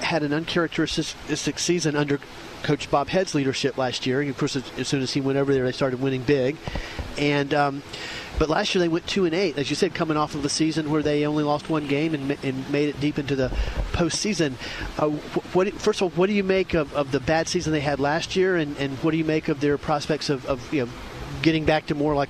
[0.04, 2.20] had an uncharacteristic season under
[2.64, 4.22] Coach Bob Head's leadership last year.
[4.22, 6.58] And Of course, as soon as he went over there, they started winning big.
[7.18, 7.84] And um,
[8.40, 10.50] but last year they went two and eight, as you said, coming off of a
[10.50, 13.50] season where they only lost one game and, and made it deep into the
[13.92, 14.54] postseason.
[14.98, 15.10] Uh,
[15.54, 18.00] what, first of all, what do you make of, of, the bad season they had
[18.00, 20.92] last year, and, and what do you make of their prospects of, of you know,
[21.44, 22.30] getting back to more like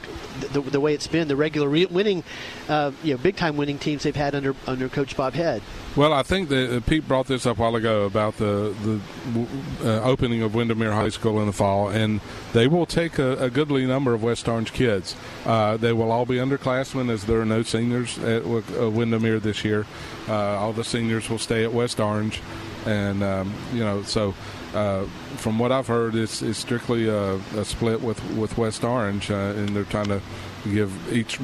[0.52, 2.24] the, the way it's been, the regular re- winning,
[2.68, 5.62] uh, you know, big time winning teams they've had under under Coach Bob Head.
[5.96, 9.48] Well, I think that uh, Pete brought this up a while ago about the the
[9.88, 12.20] uh, opening of Windermere High School in the fall, and
[12.52, 15.16] they will take a, a goodly number of West Orange kids.
[15.46, 19.64] Uh, they will all be underclassmen, as there are no seniors at uh, Windermere this
[19.64, 19.86] year.
[20.28, 22.42] Uh, all the seniors will stay at West Orange,
[22.86, 24.34] and um, you know so
[24.74, 25.06] uh,
[25.38, 29.54] from what I've heard, it's, it's strictly a, a, split with, with West Orange, uh,
[29.56, 30.22] and they're trying to
[30.64, 31.40] give each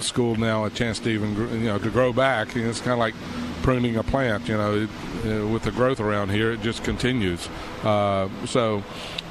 [0.00, 2.54] school now a chance to even you know to grow back.
[2.56, 3.14] And it's kind of like
[3.62, 4.48] pruning a plant.
[4.48, 4.90] You know, it,
[5.26, 7.48] uh, with the growth around here, it just continues.
[7.82, 8.82] Uh, so,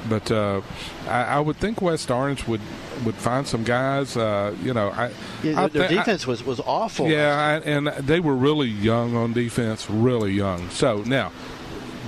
[0.08, 0.60] but uh,
[1.06, 2.60] I, I, would think West Orange would
[3.04, 4.16] would find some guys.
[4.16, 7.08] Uh, you know, I, yeah, their, th- defense was was awful.
[7.08, 10.70] Yeah, and they were really young on defense, really young.
[10.70, 11.32] So now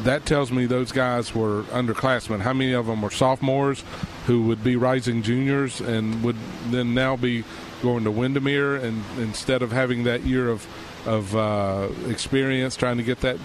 [0.04, 2.40] that tells me those guys were underclassmen.
[2.40, 3.82] How many of them were sophomores
[4.26, 6.36] who would be rising juniors and would
[6.70, 7.44] then now be
[7.82, 10.66] going to Windermere and instead of having that year of
[11.06, 13.38] of uh, experience trying to get that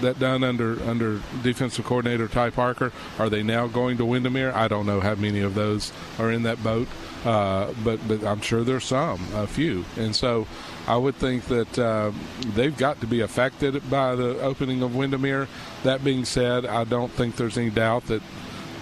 [0.00, 4.52] that done under under defensive coordinator Ty Parker, are they now going to Windermere?
[4.54, 6.88] I don't know how many of those are in that boat,
[7.24, 10.46] uh, but but I'm sure there's some, a few, and so
[10.86, 12.12] I would think that uh,
[12.54, 15.48] they've got to be affected by the opening of Windermere.
[15.82, 18.22] That being said, I don't think there's any doubt that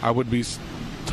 [0.02, 0.44] I would be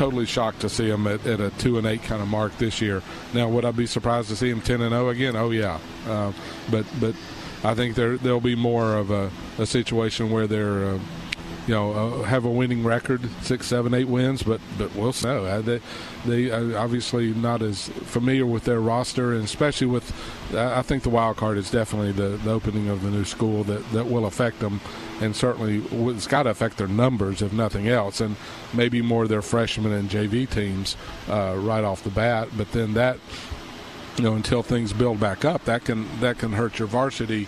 [0.02, 2.80] totally shocked to see them at, at a two and eight kind of mark this
[2.80, 3.02] year.
[3.32, 5.36] Now, would I be surprised to see them ten and zero oh again?
[5.36, 6.32] Oh yeah, uh,
[6.72, 7.14] but but
[7.62, 10.94] I think there there'll be more of a, a situation where they're.
[10.94, 10.98] Uh,
[11.66, 15.28] you know, uh, have a winning record, six, seven, eight wins, but but we'll see.
[15.28, 15.80] Uh, they
[16.26, 20.12] they uh, obviously not as familiar with their roster, and especially with,
[20.56, 23.88] I think the wild card is definitely the, the opening of the new school that
[23.92, 24.80] that will affect them,
[25.20, 28.36] and certainly it's got to affect their numbers if nothing else, and
[28.74, 30.96] maybe more their freshman and JV teams
[31.28, 32.48] uh, right off the bat.
[32.56, 33.18] But then that,
[34.16, 37.46] you know, until things build back up, that can that can hurt your varsity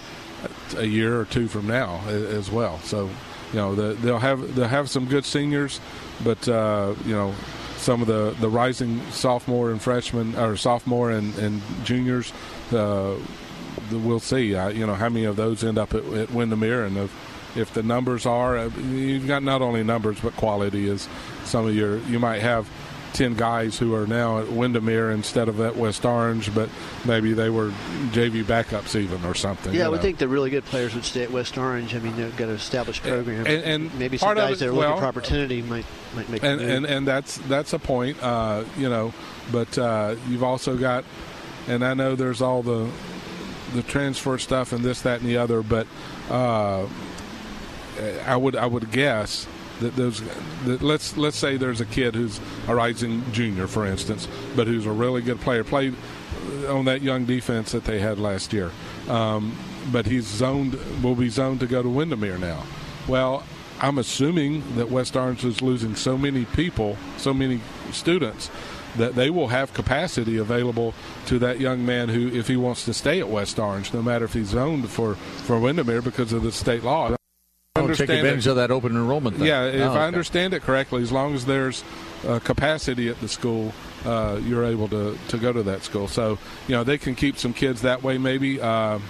[0.77, 2.79] a year or two from now as well.
[2.81, 3.11] So
[3.55, 5.81] you know the, they'll have they'll have some good seniors,
[6.25, 7.33] but uh, you know
[7.77, 12.33] some of the, the rising sophomore and freshman or sophomore and, and juniors.
[12.73, 13.15] Uh,
[13.93, 14.47] we'll see.
[14.49, 17.85] You know how many of those end up at, at Windermere, and if, if the
[17.85, 20.89] numbers are, uh, you've got not only numbers but quality.
[20.89, 21.09] Is
[21.45, 22.69] some of your you might have
[23.15, 26.69] 10 guys who are now at Windermere instead of at West Orange, but
[27.05, 27.71] maybe they were
[28.11, 29.73] JV backups even or something.
[29.73, 30.03] Yeah, I would know.
[30.03, 31.95] think the really good players would stay at West Orange.
[31.95, 33.47] I mean, they've got an established program.
[33.47, 36.61] And, and maybe some guys it, that are looking for opportunity might, might make and,
[36.61, 39.15] and, and, that's, that's a point, uh, you know,
[39.51, 41.05] but uh, you've also got,
[41.69, 42.91] and I know there's all the,
[43.75, 45.87] the transfer stuff and this, that, and the other, but
[46.31, 46.87] uh,
[48.27, 49.47] I would I would guess
[49.81, 50.23] that those
[50.65, 54.87] that let's let's say there's a kid who's a rising junior, for instance, but who's
[54.87, 55.95] a really good player, played
[56.69, 58.71] on that young defense that they had last year,
[59.09, 59.57] um,
[59.93, 62.63] but he's zoned will be zoned to go to Windermere now.
[63.09, 63.45] Well,
[63.81, 67.61] I'm assuming that West Orange is losing so many people, so many
[67.93, 68.51] students
[68.97, 70.95] that they will have capacity available
[71.27, 74.25] to that young man who, if he wants to stay at West Orange, no matter
[74.25, 77.17] if he's zoned for, for Windermere because of the state law.
[77.77, 78.51] Oh, take advantage it.
[78.51, 79.37] of that open enrollment.
[79.37, 79.47] Thing.
[79.47, 79.99] Yeah, if oh, okay.
[79.99, 81.83] I understand it correctly, as long as there's
[82.25, 83.73] uh, capacity at the school,
[84.05, 86.07] uh, you're able to, to go to that school.
[86.07, 88.61] So you know they can keep some kids that way, maybe.
[88.61, 89.01] Uh,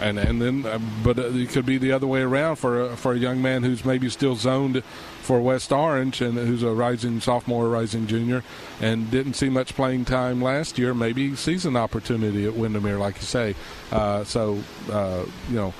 [0.00, 3.12] and and then, uh, but it could be the other way around for a, for
[3.12, 4.82] a young man who's maybe still zoned
[5.20, 8.42] for West Orange and who's a rising sophomore, rising junior,
[8.80, 10.94] and didn't see much playing time last year.
[10.94, 13.54] Maybe sees an opportunity at Windermere, like you say.
[13.92, 14.58] Uh, so
[14.90, 15.74] uh, you know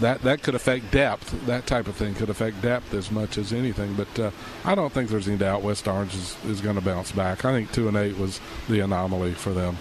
[0.00, 1.46] that that could affect depth.
[1.46, 3.94] That type of thing could affect depth as much as anything.
[3.94, 4.30] But uh,
[4.64, 7.44] I don't think there's any doubt West Orange is, is going to bounce back.
[7.44, 9.78] I think two and eight was the anomaly for them.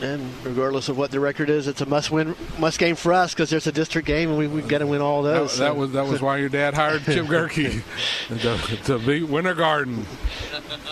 [0.00, 3.50] And regardless of what the record is, it's a must-win, must game for us because
[3.50, 5.50] there's a district game and we, we've got to win all those.
[5.52, 5.62] That, so.
[5.64, 7.82] that was that was why your dad hired Chip Gerke
[8.28, 10.06] to, to beat Winter Garden.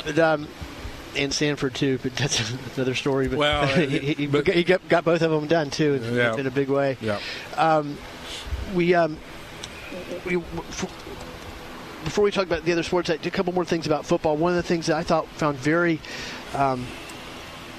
[0.05, 0.49] But, um,
[1.17, 3.29] and Sanford too, but that's another story.
[3.29, 6.37] But well, he, he, but, he got, got, both of them done too in, yeah.
[6.37, 6.97] in a big way.
[7.01, 7.21] Yeah.
[7.57, 7.97] Um,
[8.75, 9.17] we, um,
[10.25, 10.43] we
[12.05, 14.37] before we talk about the other sports, I did a couple more things about football.
[14.37, 16.01] One of the things that I thought found very
[16.55, 16.87] um,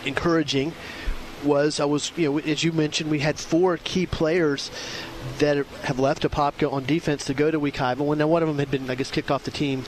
[0.06, 0.74] encouraging
[1.44, 4.72] was I was you know as you mentioned we had four key players
[5.38, 7.98] that have left Apopka on defense to go to Wekiva.
[7.98, 9.84] Well, now one of them had been I guess kicked off the team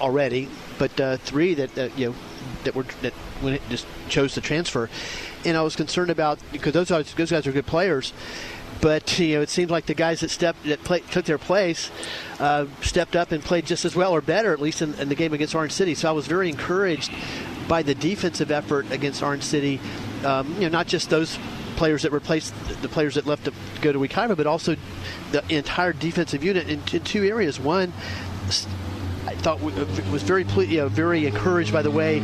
[0.00, 0.48] already,
[0.78, 2.14] but uh, three that uh, you know
[2.64, 4.88] that were that when it just chose to transfer,
[5.44, 8.12] and I was concerned about because those guys, those guys are good players.
[8.80, 11.90] But you know, it seems like the guys that stepped that play, took their place
[12.38, 15.14] uh, stepped up and played just as well or better, at least in, in the
[15.14, 15.94] game against Orange City.
[15.94, 17.12] So I was very encouraged
[17.68, 19.80] by the defensive effort against Orange City.
[20.24, 21.38] Um, you know, not just those
[21.76, 24.76] players that replaced the players that left to go to Wekiva, but also
[25.32, 27.58] the entire defensive unit in, in two areas.
[27.58, 27.92] One,
[29.44, 32.20] thought was very you know, very encouraged by the way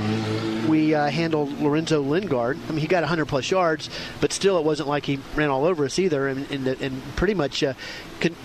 [0.67, 2.59] we uh, handled Lorenzo Lingard.
[2.67, 3.91] I mean, he got 100 plus yards,
[4.23, 7.35] but still, it wasn't like he ran all over us either, and, and, and pretty
[7.35, 7.75] much uh,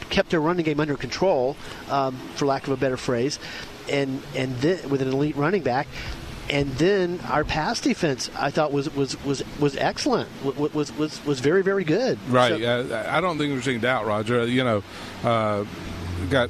[0.10, 1.56] kept their running game under control,
[1.90, 3.40] um, for lack of a better phrase,
[3.90, 5.88] and and then, with an elite running back.
[6.50, 10.30] And then our pass defense, I thought was was was was excellent.
[10.44, 12.20] Was was was very very good.
[12.30, 12.62] Right.
[12.62, 14.46] So, I don't think there's any doubt, Roger.
[14.46, 14.84] You know,
[15.24, 15.66] uh,
[16.30, 16.50] got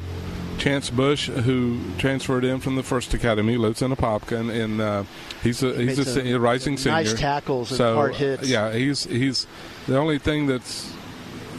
[0.57, 5.03] Chance Bush, who transferred in from the First Academy, lives in Apopka, and, and uh,
[5.43, 7.03] he's a he's a, a, rising senior.
[7.03, 8.47] Nice tackles and so, hard hits.
[8.47, 9.47] Yeah, he's he's
[9.87, 10.91] the only thing that's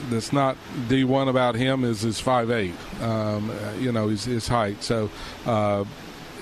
[0.08, 0.56] that's not
[0.88, 2.74] D one about him is his five eight.
[3.00, 4.82] Um, you know, his, his height.
[4.82, 5.10] So.
[5.44, 5.84] Uh,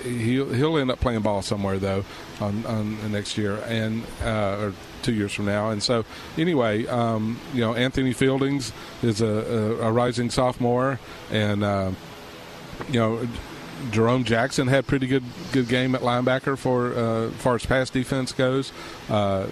[0.04, 2.04] he'll he'll end up playing ball somewhere though
[2.40, 5.70] on, on next year and uh, or two years from now.
[5.70, 6.04] And so
[6.36, 10.98] anyway, um, you know Anthony Fieldings is a, a, a rising sophomore,
[11.30, 11.92] and uh,
[12.88, 13.28] you know,
[13.90, 18.32] Jerome Jackson had pretty good good game at linebacker for uh, far as pass defense
[18.32, 18.72] goes.
[19.08, 19.46] Uh,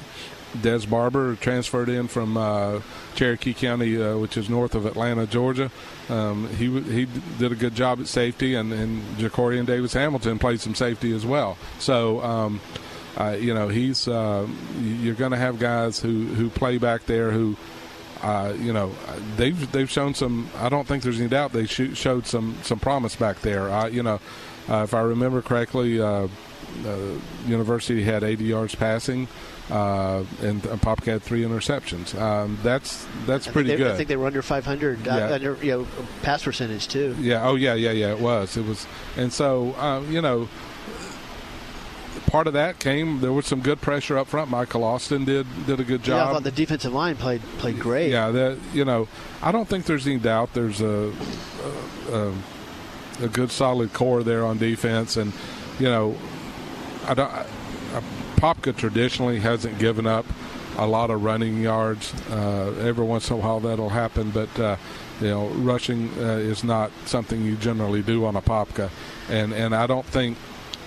[0.60, 2.80] Des Barber transferred in from uh,
[3.14, 5.70] Cherokee County, uh, which is north of Atlanta, Georgia.
[6.08, 7.08] Um, he he
[7.38, 11.24] did a good job at safety, and, and Jacorian Davis Hamilton played some safety as
[11.24, 11.56] well.
[11.78, 12.20] So.
[12.22, 12.60] Um,
[13.14, 14.48] uh, you know he's uh,
[14.80, 17.58] you're going to have guys who, who play back there who
[18.22, 18.92] uh, you know,
[19.36, 20.48] they've they've shown some.
[20.56, 23.70] I don't think there's any doubt they sh- showed some some promise back there.
[23.70, 24.20] Uh, you know,
[24.68, 26.28] uh, if I remember correctly, uh,
[27.46, 29.28] University had 80 yards passing.
[29.70, 32.20] Uh, and, and had three interceptions.
[32.20, 33.92] Um, that's that's pretty they, good.
[33.92, 35.28] I think they were under 500 uh, yeah.
[35.28, 35.86] under you know
[36.22, 37.16] pass percentage too.
[37.18, 37.48] Yeah.
[37.48, 37.72] Oh yeah.
[37.74, 37.92] Yeah.
[37.92, 38.10] Yeah.
[38.10, 38.56] It was.
[38.56, 38.86] It was.
[39.16, 40.48] And so uh, you know,
[42.26, 44.50] part of that came there was some good pressure up front.
[44.50, 46.16] Michael Austin did did a good job.
[46.16, 48.10] Yeah, I thought the defensive line played played great.
[48.10, 49.08] Yeah, that you know,
[49.42, 50.54] I don't think there's any doubt.
[50.54, 51.12] There's a
[52.10, 52.32] a,
[53.20, 55.32] a good solid core there on defense, and
[55.78, 56.16] you know,
[57.06, 57.30] I don't.
[57.30, 57.46] I,
[58.36, 60.26] Popka traditionally hasn't given up
[60.76, 62.12] a lot of running yards.
[62.28, 64.76] Uh, every once in a while that'll happen, but uh,
[65.20, 68.90] you know, rushing uh, is not something you generally do on a Popka,
[69.28, 70.36] and and I don't think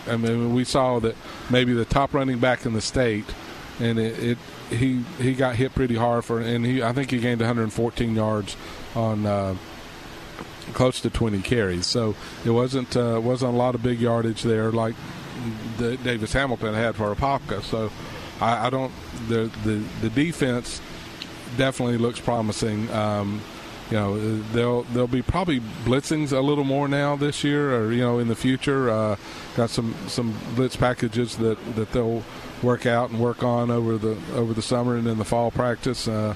[0.08, 1.16] I mean, we saw that
[1.50, 3.26] maybe the top running back in the state,
[3.80, 4.38] and it, it
[4.70, 8.56] he he got hit pretty hard for, and he I think he gained 114 yards
[8.96, 9.56] on uh,
[10.74, 11.86] close to 20 carries.
[11.86, 14.96] So it wasn't uh, wasn't a lot of big yardage there like
[15.78, 17.62] the Davis Hamilton had for Apopka.
[17.64, 17.92] So
[18.42, 18.92] I, I don't
[19.28, 20.82] the the the defense
[21.58, 22.90] definitely looks promising.
[22.92, 23.42] Um,
[23.92, 28.02] you know they'll they'll be probably blitzings a little more now this year or you
[28.02, 28.90] know in the future.
[28.90, 29.16] Uh,
[29.56, 32.24] got some some blitz packages that that they'll
[32.64, 36.08] work out and work on over the over the summer and in the fall practice.
[36.08, 36.34] Uh,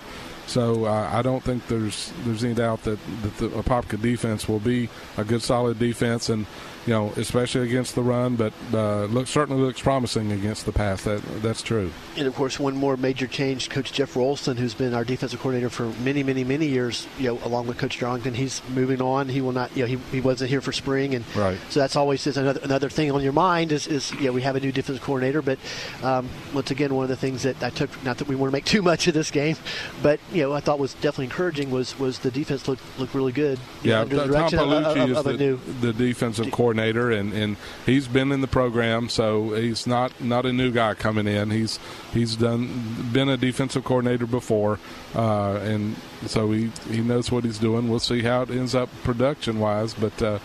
[0.50, 4.60] so uh, I don't think there's there's any doubt that, that the Apopka defense will
[4.60, 6.30] be a good solid defense.
[6.30, 6.48] And
[6.86, 11.04] you know, especially against the run, but uh, look, certainly looks promising against the pass.
[11.04, 11.92] That that's true.
[12.18, 15.70] And of course, one more major change: Coach Jeff Rolston, who's been our defensive coordinator
[15.70, 19.30] for many, many, many years, you know, along with Coach Darlington, he's moving on.
[19.30, 21.58] He will not, you know, he, he wasn't here for spring, and right.
[21.70, 24.42] so that's always just another another thing on your mind is, is you know, we
[24.42, 25.60] have a new defensive coordinator, but
[26.02, 28.54] um, once again, one of the things that I took, not that we want to
[28.54, 29.58] make too much of this game,
[30.02, 33.34] but you know, I thought was definitely encouraging was was the defense looked looked really
[33.34, 33.60] good.
[33.84, 37.12] Yeah, know, under the direction Tom of, of, of, the, new the defensive coordinator coordinator,
[37.12, 41.28] and, and he's been in the program, so he's not not a new guy coming
[41.28, 41.50] in.
[41.50, 41.80] He's
[42.14, 44.80] he's done been a defensive coordinator before,
[45.16, 45.96] uh, and
[46.28, 47.90] so he he knows what he's doing.
[47.90, 50.40] We'll see how it ends up production wise, but uh,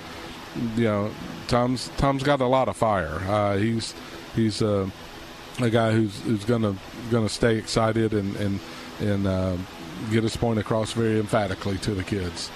[0.77, 1.11] you know,
[1.49, 3.21] Tom's Tom's got a lot of fire.
[3.27, 3.95] Uh, he's
[4.35, 4.89] he's uh,
[5.61, 6.75] a guy who's who's gonna
[7.11, 8.61] gonna stay excited and and
[9.01, 9.57] and uh,
[10.11, 12.51] get his point across very emphatically to the kids.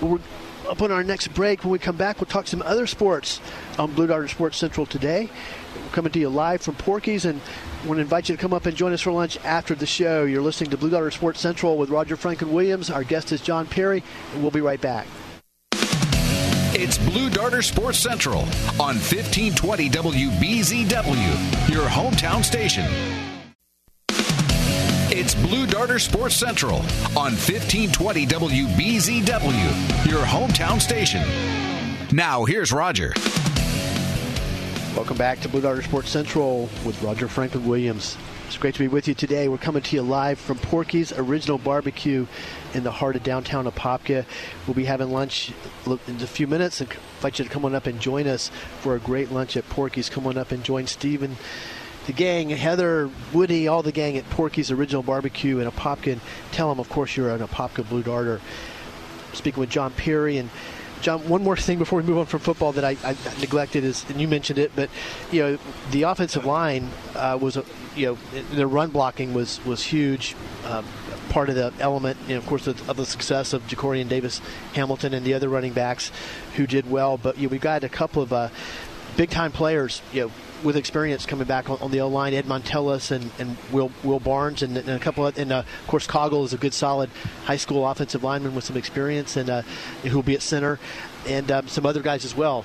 [0.00, 0.18] Well,
[0.66, 1.62] up on our next break.
[1.64, 3.40] When we come back, we'll talk some other sports
[3.78, 5.28] on Blue Darter Sports Central today.
[5.74, 7.40] We're coming to you live from Porky's, and
[7.84, 10.24] want to invite you to come up and join us for lunch after the show.
[10.24, 12.90] You're listening to Blue Darter Sports Central with Roger Franklin Williams.
[12.90, 14.02] Our guest is John Perry,
[14.32, 15.06] and we'll be right back.
[16.78, 18.40] It's Blue Darter Sports Central
[18.78, 23.25] on 1520 WBZW, your hometown station.
[25.42, 26.78] Blue Darter Sports Central
[27.16, 31.22] on 1520 WBZW, your hometown station.
[32.10, 33.12] Now, here's Roger.
[34.94, 38.16] Welcome back to Blue Darter Sports Central with Roger Franklin Williams.
[38.46, 39.48] It's great to be with you today.
[39.48, 42.26] We're coming to you live from Porky's Original Barbecue
[42.74, 44.24] in the heart of downtown Apopka.
[44.66, 45.52] We'll be having lunch
[45.86, 48.94] in a few minutes and invite you to come on up and join us for
[48.94, 50.08] a great lunch at Porky's.
[50.08, 51.36] Come on up and join Stephen,
[52.06, 56.18] the gang, Heather, Woody, all the gang at Porky's Original Barbecue in Apopka.
[56.52, 58.40] Tell them, of course, you're an Apopka Blue Darter.
[59.32, 60.48] Speaking with John Perry and
[61.02, 64.08] John, one more thing before we move on from football that I, I neglected is,
[64.08, 64.88] and you mentioned it, but
[65.30, 65.58] you know,
[65.90, 70.34] the offensive line uh, was, a, you know, the run blocking was was huge.
[70.64, 70.86] Um,
[71.28, 74.40] part of the element, you know, of course, of, of the success of Jacorian Davis
[74.74, 76.10] Hamilton and the other running backs
[76.54, 77.18] who did well.
[77.18, 78.48] But you know, we've got a couple of uh,
[79.16, 80.32] big time players, you know,
[80.66, 84.18] with experience coming back on, on the O line, Ed Montellis and, and Will Will
[84.18, 87.08] Barnes, and, and a couple of, and uh, of course Coggle is a good, solid
[87.44, 89.62] high school offensive lineman with some experience, and uh,
[90.02, 90.78] who will be at center,
[91.26, 92.64] and um, some other guys as well.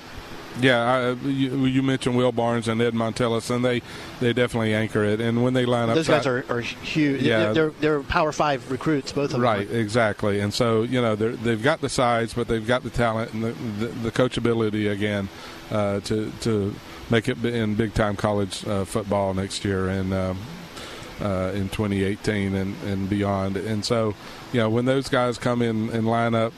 [0.60, 3.80] Yeah, I, you, you, mentioned Will Barnes and Ed Montellis, and they,
[4.20, 5.18] they definitely anchor it.
[5.18, 7.22] And when they line up, those guys are, are huge.
[7.22, 9.40] Yeah, they're, they're Power Five recruits, both of them.
[9.40, 10.40] Right, exactly.
[10.40, 13.52] And so you know they've got the size, but they've got the talent and the,
[13.52, 15.30] the, the coachability again
[15.70, 16.74] uh, to to
[17.12, 20.38] make it in big time college uh, football next year and um,
[21.20, 23.58] uh, in 2018 and, and beyond.
[23.58, 24.14] And so,
[24.52, 26.54] you know, when those guys come in and line up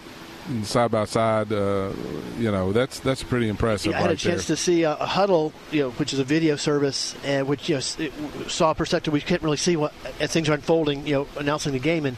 [0.62, 1.92] side by side, uh,
[2.38, 3.92] you know, that's that's pretty impressive.
[3.92, 4.56] Yeah, I had right a chance there.
[4.56, 7.76] to see a, a, Hudl, you know, which is a video service, and which you
[7.76, 11.06] know saw a perspective we can't really see what as things are unfolding.
[11.06, 12.16] You know, announcing the game, and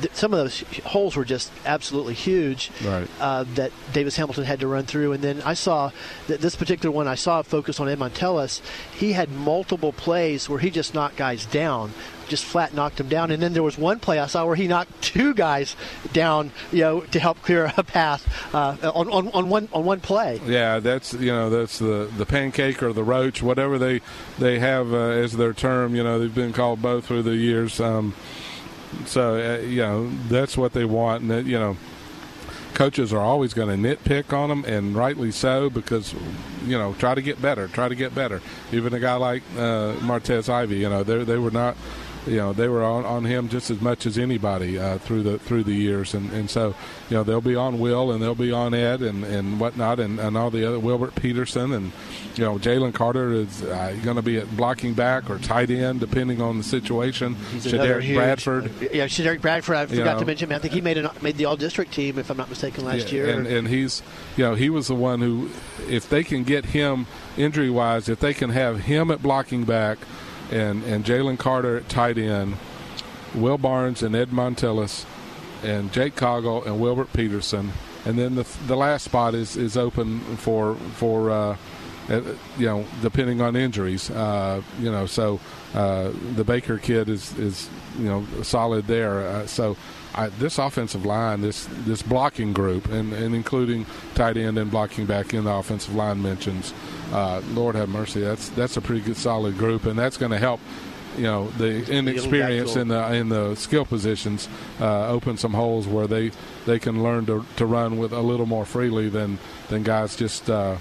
[0.00, 2.70] th- some of those holes were just absolutely huge.
[2.84, 3.08] Right.
[3.20, 5.92] Uh, that Davis Hamilton had to run through, and then I saw
[6.26, 8.60] that this particular one I saw focused on Ed Montellis.
[8.94, 11.92] He had multiple plays where he just knocked guys down
[12.28, 13.30] just flat knocked him down.
[13.30, 15.76] And then there was one play I saw where he knocked two guys
[16.12, 20.00] down, you know, to help clear a path uh, on, on, on one on one
[20.00, 20.40] play.
[20.46, 24.00] Yeah, that's you know that's the the pancake or the roach, whatever they
[24.38, 25.94] they have uh, as their term.
[25.94, 27.80] You know, they've been called both through the years.
[27.80, 28.14] Um,
[29.04, 31.76] so uh, you know that's what they want, and that, you know
[32.78, 36.14] coaches are always going to nitpick on them, and rightly so, because
[36.64, 38.40] you know try to get better, try to get better.
[38.72, 41.76] Even a guy like uh, Martez Ivey, you know, they they were not
[42.28, 45.38] you know they were on, on him just as much as anybody uh, through the
[45.38, 46.74] through the years, and, and so
[47.08, 50.20] you know they'll be on Will and they'll be on Ed and, and whatnot, and,
[50.20, 51.92] and all the other Wilbert Peterson and
[52.36, 56.00] you know Jalen Carter is uh, going to be at blocking back or tight end
[56.00, 57.34] depending on the situation.
[57.58, 59.76] Shaderick Bradford, yeah, Shaderick Bradford.
[59.76, 60.52] I forgot know, to mention.
[60.52, 63.08] I think he made an, made the All District team if I'm not mistaken last
[63.08, 63.30] yeah, year.
[63.30, 64.02] And, and he's
[64.36, 65.50] you know he was the one who,
[65.88, 67.06] if they can get him
[67.36, 69.98] injury wise, if they can have him at blocking back
[70.50, 72.56] and, and Jalen Carter at tight end,
[73.34, 75.04] Will Barnes and Ed Montellis,
[75.62, 77.72] and Jake Coggle and Wilbert Peterson.
[78.04, 81.56] And then the, the last spot is, is open for for uh,
[82.08, 82.22] uh,
[82.56, 84.10] you know depending on injuries.
[84.10, 85.40] Uh, you know, so
[85.74, 87.68] uh, the Baker kid is is
[87.98, 89.26] you know solid there.
[89.26, 89.76] Uh, so
[90.14, 95.06] I, this offensive line, this this blocking group, and, and including tight end and blocking
[95.06, 96.72] back in the offensive line mentions
[97.12, 100.38] uh, Lord have mercy, that's that's a pretty good solid group, and that's going to
[100.38, 100.60] help.
[101.16, 104.48] You know the inexperience in the in the skill positions
[104.80, 106.30] uh, open some holes where they,
[106.64, 109.38] they can learn to, to run with a little more freely than
[109.68, 110.76] than guys just uh,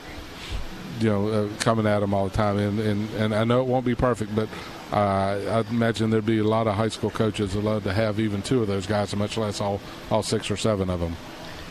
[1.00, 2.60] you know uh, coming at them all the time.
[2.60, 4.48] And, and and I know it won't be perfect, but
[4.92, 8.20] uh, I imagine there'd be a lot of high school coaches that love to have
[8.20, 11.16] even two of those guys, much less all all six or seven of them.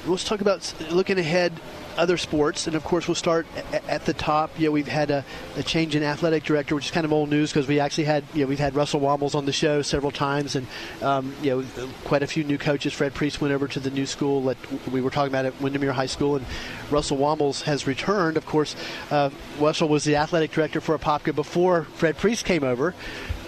[0.06, 1.52] Let's talk about looking ahead
[1.96, 3.46] other sports, and of course we'll start
[3.88, 4.58] at the top.
[4.58, 5.24] You know, we've had a,
[5.56, 8.24] a change in athletic director, which is kind of old news because we actually had
[8.34, 10.66] you know we've had Russell Wambles on the show several times, and
[11.02, 12.92] um, you know quite a few new coaches.
[12.92, 15.92] Fred Priest went over to the new school that we were talking about at Windermere
[15.92, 16.46] High School, and
[16.90, 18.36] Russell Wambles has returned.
[18.36, 18.76] Of course,
[19.10, 22.94] uh, Russell was the athletic director for Apopka before Fred Priest came over.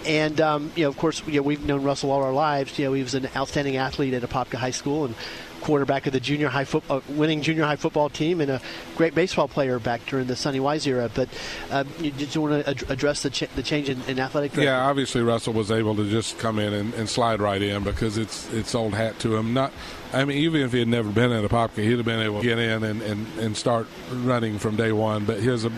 [0.05, 2.79] And um, you know, of course, you know, we've known Russell all our lives.
[2.79, 5.15] You know, he was an outstanding athlete at Apopka High School, and
[5.61, 8.61] quarterback of the junior high uh, winning junior high football team, and a
[8.95, 11.09] great baseball player back during the Sonny Wise era.
[11.13, 11.29] But
[11.71, 14.71] uh, you just want to ad- address the, ch- the change in, in, athletic director?
[14.71, 18.17] Yeah, obviously Russell was able to just come in and, and, slide right in because
[18.17, 19.53] it's it's old hat to him.
[19.53, 19.71] Not,
[20.13, 22.47] I mean, even if he had never been at Apopka, he'd have been able to
[22.47, 25.25] get in and, and, and start running from day one.
[25.25, 25.71] But his you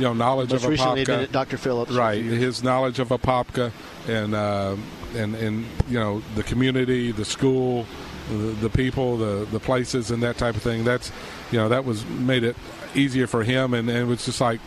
[0.00, 1.56] know knowledge Most of Apopka, Dr.
[1.56, 2.22] Phillips, right?
[2.22, 3.72] His knowledge of Apopka
[4.08, 4.76] and uh,
[5.14, 7.86] and and you know the community, the school
[8.28, 10.84] the, people, the the places, and that type of thing.
[10.84, 11.12] That's
[11.50, 12.56] you know that was made it
[12.94, 14.60] easier for him, and, and it was just like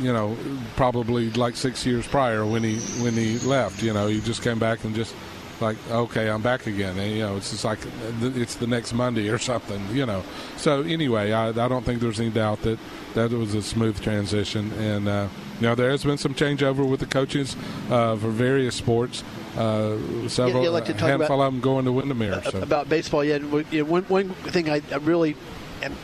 [0.00, 0.36] you know
[0.76, 3.82] probably like six years prior when he when he left.
[3.82, 5.14] You know he just came back and just
[5.60, 7.78] like okay, I'm back again, and you know, it's just like
[8.20, 10.22] it's the next Monday or something, you know.
[10.56, 12.78] So anyway, I, I don't think there's any doubt that
[13.14, 15.28] that was a smooth transition, and uh,
[15.60, 17.56] you know, there has been some changeover with the coaches
[17.90, 19.24] uh, for various sports.
[19.56, 22.42] Uh, several, yeah, like to talk handful about, of them going to Windermere.
[22.44, 22.60] So.
[22.60, 23.38] About baseball, yeah.
[23.82, 25.34] One, one thing I, I really
[25.82, 25.96] am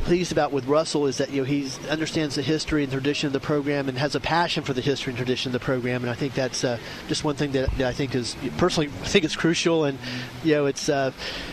[0.00, 3.32] pleased about with Russell is that you know he understands the history and tradition of
[3.32, 6.10] the program and has a passion for the history and tradition of the program, and
[6.10, 6.78] I think that's uh,
[7.08, 9.98] just one thing that, that, I think is personally I think it's crucial, and
[10.44, 11.12] you know it's uh,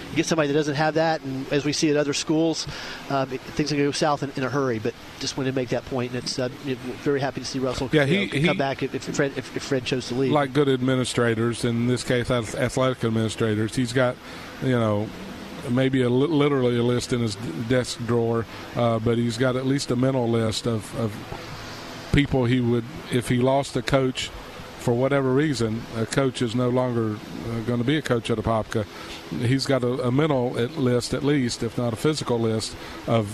[0.10, 2.68] you get somebody that doesn't have that, and as we see at other schools,
[3.10, 4.80] uh, things can go south in, in, a hurry.
[4.80, 6.50] But just wanted to make that point, and it's uh,
[7.04, 9.64] very happy to see Russell yeah, he, know, come back if, if Fred if, if
[9.64, 10.32] Fred chose to leave.
[10.32, 14.16] Like good administrators, in this case, athletic administrators, he's got
[14.62, 15.08] you know
[15.70, 17.36] maybe a literally a list in his
[17.68, 18.46] desk drawer,
[18.76, 21.14] uh, but he's got at least a mental list of, of
[22.14, 24.30] people he would if he lost a coach
[24.88, 28.38] for whatever reason, a coach is no longer uh, going to be a coach at
[28.38, 28.86] Apopka.
[29.42, 32.74] He's got a, a, mental list, at least, if not a physical list,
[33.06, 33.28] of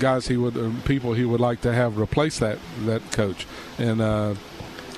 [0.00, 3.46] guys he would, people he would like to have replace that that coach,
[3.78, 4.34] and uh,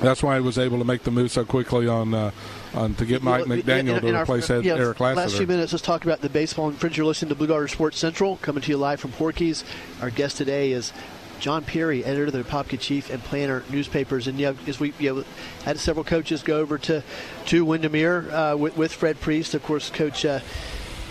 [0.02, 2.30] that's why I was able to make the move so quickly on uh,
[2.74, 5.20] on to get Mike McDaniel to replace our, yeah, Eric Lassiter.
[5.20, 6.96] Last few minutes, let's talk about the baseball and fringe.
[6.96, 9.64] You're listening to Blue Darter Sports Central, coming to you live from Porky's.
[10.00, 10.92] Our guest today is
[11.40, 14.26] John Perry, editor of the Apopka Chief and Planter newspapers.
[14.28, 15.24] And you know, as we you know,
[15.64, 17.02] had several coaches go over to
[17.46, 20.24] to Windermere uh, with, with, Fred Priest, of course, Coach.
[20.24, 20.40] Uh,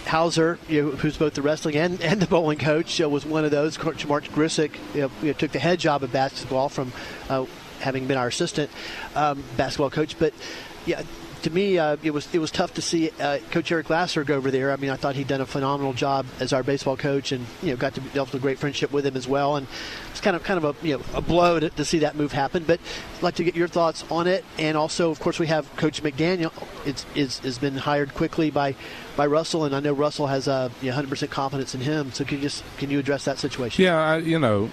[0.08, 3.46] Hauser, you know, who's both the wrestling and, and the bowling coach, uh, was one
[3.46, 3.78] of those.
[3.78, 6.92] Coach Mark Grisick you know, took the head job of basketball from
[7.30, 7.46] uh,
[7.82, 8.70] having been our assistant
[9.16, 10.18] um, basketball coach.
[10.18, 10.34] But
[10.86, 11.04] yeah,
[11.44, 14.36] to me, uh, it was it was tough to see uh, Coach Eric Lassiter go
[14.36, 14.72] over there.
[14.72, 17.72] I mean, I thought he'd done a phenomenal job as our baseball coach, and you
[17.72, 19.56] know, got to develop a great friendship with him as well.
[19.56, 19.68] And
[20.12, 22.32] it's kind of kind of a you know a blow to, to, see that move
[22.32, 22.64] happen.
[22.64, 22.80] But
[23.18, 26.04] I'd like to get your thoughts on it, and also, of course, we have Coach
[26.04, 26.52] McDaniel.
[26.86, 28.76] It's is has been hired quickly by
[29.16, 32.12] by Russell, and I know Russell has a uh, know, 100% confidence in him.
[32.12, 33.84] So can you just can you address that situation?
[33.84, 34.70] Yeah, I, you know,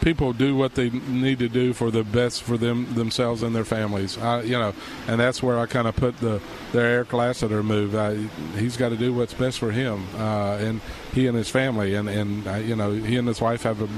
[0.00, 3.64] people do what they need to do for the best for them themselves and their
[3.64, 4.18] families.
[4.18, 4.74] I, you know,
[5.06, 6.40] and that's where I kind of put the
[6.72, 7.94] their Eric Lassiter move.
[7.94, 8.16] I,
[8.58, 10.80] he's got to do what's best for him uh, and
[11.12, 11.94] he and his family.
[11.94, 13.88] And and uh, you know, he and his wife have a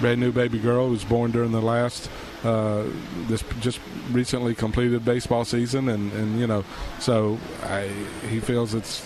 [0.00, 2.10] brand new baby girl who's born during the last
[2.44, 2.84] uh,
[3.26, 3.80] this just
[4.12, 6.64] recently completed baseball season, and and you know,
[7.00, 7.88] so I,
[8.28, 9.04] he feels it's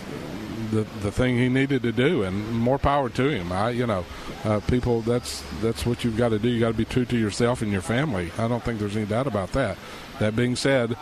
[0.70, 3.52] the the thing he needed to do, and more power to him.
[3.52, 4.04] I, you know,
[4.44, 6.48] uh, people, that's that's what you've got to do.
[6.48, 8.30] You got to be true to yourself and your family.
[8.38, 9.76] I don't think there's any doubt about that.
[10.18, 10.96] That being said,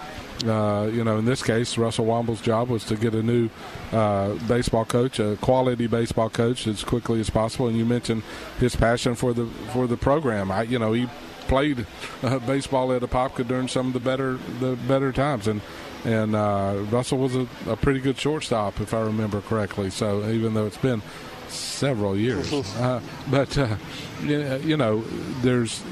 [0.47, 3.51] uh, you know, in this case, Russell Womble's job was to get a new
[3.91, 7.67] uh, baseball coach, a quality baseball coach, as quickly as possible.
[7.67, 8.23] And you mentioned
[8.61, 10.53] his passion for the for the program.
[10.53, 11.09] I, you know, he
[11.49, 11.87] played
[12.23, 15.63] uh, baseball at Apopka during some of the better the better times, and
[16.05, 19.91] and uh, Russell was a, a, pretty good shortstop, if I remember correctly.
[19.91, 21.03] So even though it's been
[21.49, 23.77] several years, uh, but uh,
[24.23, 25.03] you know,
[25.43, 25.83] there's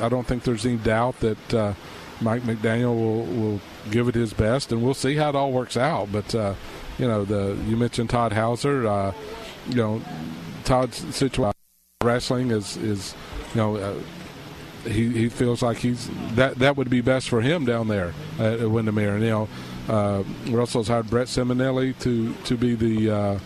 [0.00, 1.74] I don't think there's any doubt that uh,
[2.20, 5.76] Mike McDaniel will will give it his best, and we'll see how it all works
[5.76, 6.12] out.
[6.12, 6.54] But uh,
[6.98, 9.12] you know, the you mentioned Todd Hauser, uh,
[9.68, 10.02] you know,
[10.64, 11.54] Todd's situation
[12.04, 13.14] wrestling is is
[13.54, 14.02] you know
[14.90, 18.60] he, he feels like he's that that would be best for him down there at,
[18.60, 19.18] at Windermere.
[19.18, 19.48] Know,
[19.88, 23.38] uh, Russell's hired Brett Simonelli to to be the uh,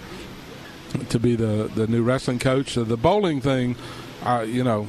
[1.08, 2.72] to be the the new wrestling coach.
[2.72, 3.76] So the bowling thing,
[4.24, 4.88] uh, you know,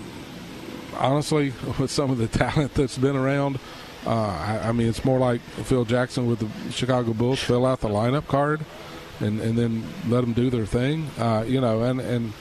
[0.97, 3.59] honestly, with some of the talent that's been around.
[4.05, 7.39] Uh, I, I, mean, it's more like Phil Jackson with the Chicago Bulls.
[7.39, 8.65] Fill out the lineup card,
[9.21, 11.09] and, and then let them do their thing.
[11.17, 12.33] Uh, you know, and and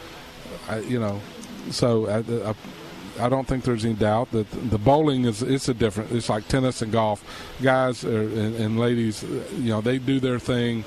[0.89, 1.21] you know,
[1.71, 2.55] so I, I
[3.21, 6.13] I don't think there's any doubt that the bowling is it's a different.
[6.13, 7.25] It's like tennis and golf.
[7.63, 10.85] Guys are, and, and ladies, you know, they do their thing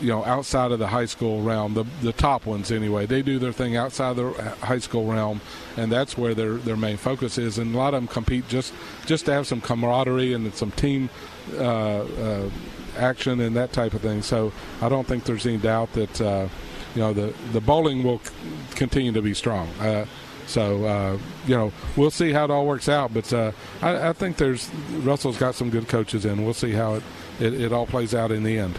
[0.00, 3.38] you know outside of the high school realm the the top ones anyway they do
[3.38, 5.40] their thing outside the high school realm
[5.76, 8.74] and that's where their their main focus is and a lot of them compete just
[9.06, 11.08] just to have some camaraderie and some team
[11.54, 12.50] uh, uh,
[12.98, 14.52] action and that type of thing so
[14.82, 16.48] I don't think there's any doubt that uh,
[16.94, 18.32] you know the the bowling will c-
[18.74, 20.04] continue to be strong uh,
[20.46, 23.12] so uh, you know, we'll see how it all works out.
[23.12, 24.70] But uh, I, I, think there's
[25.02, 26.44] Russell's got some good coaches in.
[26.44, 27.02] We'll see how it,
[27.40, 28.78] it, it all plays out in the end.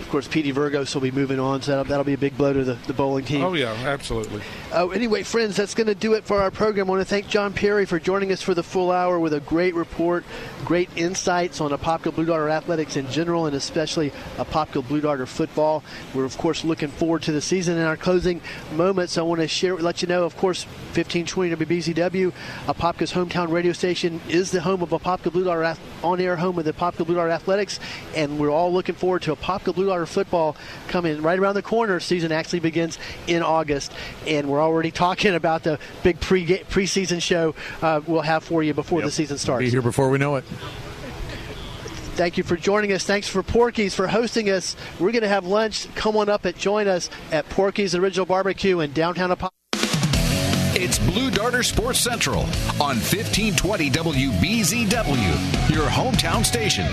[0.00, 2.52] Of course, Petey Virgos will be moving on, so that'll, that'll be a big blow
[2.52, 3.42] to the, the bowling team.
[3.42, 4.40] Oh, yeah, absolutely.
[4.72, 6.86] Uh, anyway, friends, that's going to do it for our program.
[6.86, 9.40] I want to thank John Perry for joining us for the full hour with a
[9.40, 10.24] great report,
[10.64, 15.82] great insights on Apopka Blue Darter athletics in general, and especially Apopka Blue Darter football.
[16.14, 17.76] We're, of course, looking forward to the season.
[17.76, 18.40] In our closing
[18.74, 22.32] moments, I want to share, let you know, of course, 1520 WBZW,
[22.66, 26.64] Apopka's hometown radio station, is the home of Apopka Blue Darter, on air home of
[26.64, 27.80] the Apopka Blue Darter athletics,
[28.14, 30.56] and we're all looking forward to Apopka Blue Darter football
[30.88, 32.00] coming right around the corner.
[32.00, 33.92] Season actually begins in August,
[34.26, 38.74] and we're already talking about the big pre preseason show uh, we'll have for you
[38.74, 39.06] before yep.
[39.06, 39.64] the season starts.
[39.64, 40.44] Be here before we know it.
[42.16, 43.04] Thank you for joining us.
[43.04, 44.74] Thanks for Porky's for hosting us.
[44.98, 45.94] We're going to have lunch.
[45.96, 49.50] Come on up and join us at Porky's Original Barbecue in downtown Apopka.
[50.78, 52.40] It's Blue Darter Sports Central
[52.80, 56.86] on 1520 WBZW, your hometown station.